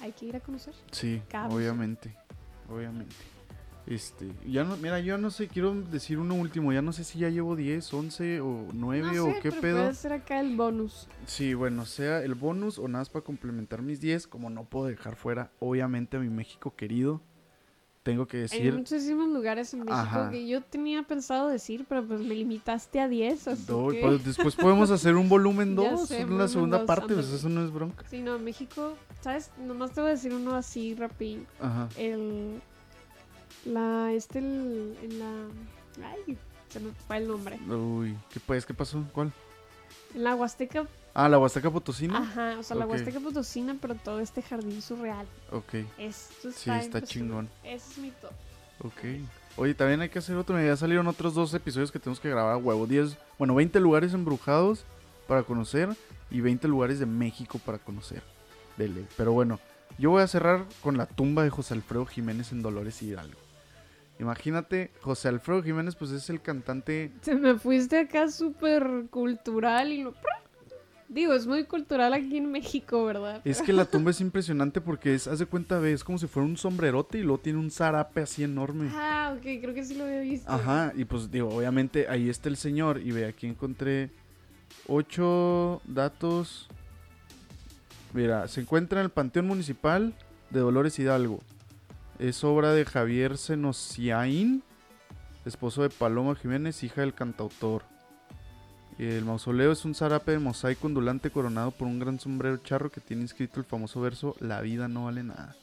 [0.00, 0.74] hay que ir a conocer.
[0.90, 1.20] Sí,
[1.50, 2.16] obviamente,
[2.68, 3.14] obviamente.
[3.86, 7.18] Este, ya no, mira, yo no sé, quiero decir uno último, ya no sé si
[7.18, 9.76] ya llevo 10, 11 o 9 no o qué pero pedo.
[9.82, 11.06] puede ser acá el bonus.
[11.26, 14.86] Sí, bueno, sea el bonus o nada más para complementar mis 10, como no puedo
[14.86, 17.20] dejar fuera, obviamente, a mi México querido.
[18.04, 20.30] Tengo que Hay decir, muchísimos lugares en México Ajá.
[20.30, 24.00] que yo tenía pensado decir, pero pues me limitaste a 10, así do- que...
[24.00, 27.48] pues, después podemos hacer un volumen Ya 2, sé, una segunda dos, parte, pues eso
[27.48, 28.04] no es bronca.
[28.10, 29.50] Sí, no, México, ¿sabes?
[29.58, 31.46] Nomás te voy a decir uno así rapidín.
[31.60, 31.88] Ajá.
[31.98, 32.60] el
[33.64, 36.36] la este el, en la ay
[36.68, 38.66] se me fue el nombre Uy, ¿qué pues?
[38.66, 39.04] ¿Qué pasó?
[39.12, 39.32] ¿Cuál?
[40.14, 40.86] en la Huasteca
[41.16, 42.18] Ah, la Huasteca Potosina.
[42.18, 42.86] ajá o sea la.
[42.86, 47.06] Huasteca Potosina pero todo este jardín surreal Ok, esto sí, está, está impresionante.
[47.06, 47.48] chingón.
[47.62, 48.32] ese es mi top
[48.80, 49.20] Ok.
[49.56, 50.60] Oye, también hay que hacer otro.
[50.60, 52.88] Ya salieron otros dos episodios que tenemos que grabar a huevo.
[52.88, 54.84] 10, bueno, 20 lugares embrujados
[55.28, 55.88] para conocer
[56.28, 58.24] y 20 lugares de México para conocer.
[58.76, 59.04] Dele.
[59.16, 59.60] Pero bueno,
[59.96, 63.38] yo voy a cerrar con la tumba de José Alfredo Jiménez en Dolores Hidalgo.
[64.20, 67.10] Imagínate, José Alfredo Jiménez, pues es el cantante.
[67.22, 70.14] se me fuiste acá súper cultural y lo
[71.08, 75.14] digo es muy cultural aquí en México verdad Es que la tumba es impresionante porque
[75.14, 77.70] es, haz de cuenta, ve, es como si fuera un sombrerote y luego tiene un
[77.70, 78.88] zarape así enorme.
[78.92, 82.48] ah ok creo que sí lo había visto Ajá, y pues digo, obviamente ahí está
[82.48, 84.10] el señor y ve, aquí encontré
[84.88, 86.68] ocho datos.
[88.12, 90.14] Mira, se encuentra en el Panteón Municipal
[90.50, 91.40] de Dolores Hidalgo.
[92.20, 94.62] Es obra de Javier Senociaín,
[95.44, 97.82] esposo de Paloma Jiménez, hija del cantautor.
[98.98, 103.00] El mausoleo es un zarape de mosaico ondulante coronado por un gran sombrero charro que
[103.00, 105.56] tiene inscrito el famoso verso La vida no vale nada.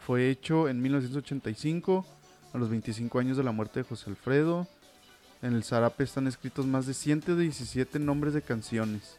[0.00, 2.04] Fue hecho en 1985
[2.52, 4.66] a los 25 años de la muerte de José Alfredo.
[5.40, 9.18] En el zarape están escritos más de 117 nombres de canciones.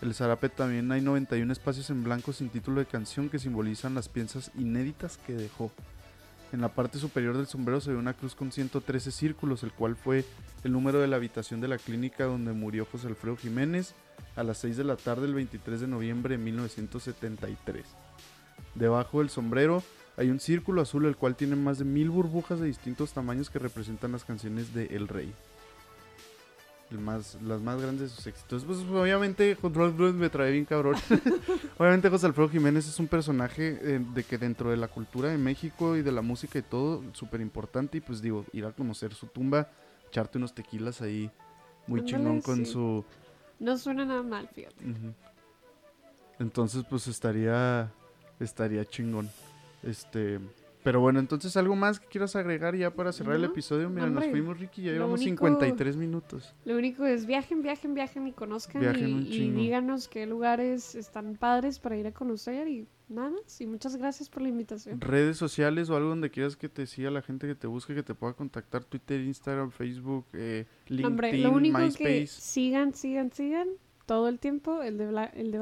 [0.00, 4.08] El zarape también hay 91 espacios en blanco sin título de canción que simbolizan las
[4.08, 5.70] piezas inéditas que dejó.
[6.52, 9.96] En la parte superior del sombrero se ve una cruz con 113 círculos, el cual
[9.96, 10.24] fue
[10.64, 13.94] el número de la habitación de la clínica donde murió José Alfredo Jiménez
[14.36, 17.86] a las 6 de la tarde del 23 de noviembre de 1973.
[18.74, 19.82] Debajo del sombrero
[20.18, 23.58] hay un círculo azul el cual tiene más de mil burbujas de distintos tamaños que
[23.58, 25.32] representan las canciones de El Rey.
[26.92, 28.64] El más, las más grandes de sus éxitos.
[28.64, 30.96] Pues obviamente Control Blues me trae bien cabrón.
[31.78, 35.38] obviamente José Alfredo Jiménez es un personaje eh, de que dentro de la cultura de
[35.38, 37.98] México y de la música y todo, súper importante.
[37.98, 39.70] Y pues digo, ir a conocer su tumba,
[40.08, 41.30] echarte unos tequilas ahí
[41.86, 43.04] muy chingón con su...
[43.58, 44.84] no suena nada mal fíjate.
[46.38, 47.90] Entonces, pues estaría
[48.38, 49.30] estaría chingón.
[49.82, 50.38] Este,
[50.82, 53.88] pero bueno, entonces algo más que quieras agregar ya para cerrar el episodio.
[53.88, 56.54] Mira, nos fuimos Ricky, ya llevamos único- 53 minutos.
[56.64, 61.36] Lo único es viajen, viajen, viajen y conozcan Viajen y, y díganos qué lugares están
[61.36, 63.60] padres para ir a conocer y nada más.
[63.60, 65.00] Y muchas gracias por la invitación.
[65.00, 68.02] Redes sociales o algo donde quieras que te siga la gente que te busque, que
[68.02, 73.32] te pueda contactar, Twitter, Instagram, Facebook, eh, LinkedIn, Hombre, lo único que MySpace, sigan, sigan,
[73.32, 73.68] sigan
[74.06, 75.04] todo el tiempo el de
[75.34, 75.52] el.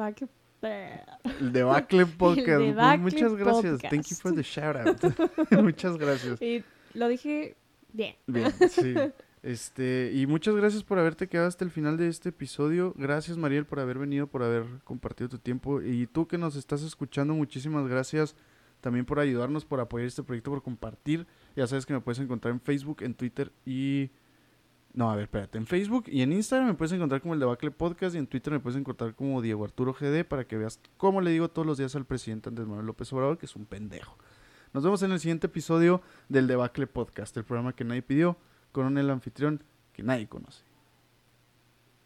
[0.62, 2.61] El Debacle Podcast.
[2.61, 3.80] Debacle Muchas gracias.
[3.82, 5.52] Thank you for the shout out.
[5.62, 6.40] Muchas gracias.
[6.40, 7.56] Y lo dije
[7.92, 8.16] bien.
[8.26, 8.94] Bien, sí.
[9.42, 12.92] Este, y muchas gracias por haberte quedado hasta el final de este episodio.
[12.96, 15.80] Gracias, Mariel, por haber venido, por haber compartido tu tiempo.
[15.80, 18.36] Y tú que nos estás escuchando, muchísimas gracias
[18.80, 21.26] también por ayudarnos, por apoyar este proyecto, por compartir.
[21.56, 24.11] Ya sabes que me puedes encontrar en Facebook, en Twitter y...
[24.93, 25.57] No, a ver, espérate.
[25.57, 28.53] En Facebook y en Instagram me puedes encontrar como el Debacle Podcast y en Twitter
[28.53, 31.78] me puedes encontrar como Diego Arturo GD para que veas cómo le digo todos los
[31.78, 34.16] días al presidente Andrés Manuel López Obrador, que es un pendejo.
[34.72, 38.36] Nos vemos en el siguiente episodio del Debacle Podcast, el programa que nadie pidió,
[38.72, 39.62] con el anfitrión
[39.93, 40.70] que nadie conoce.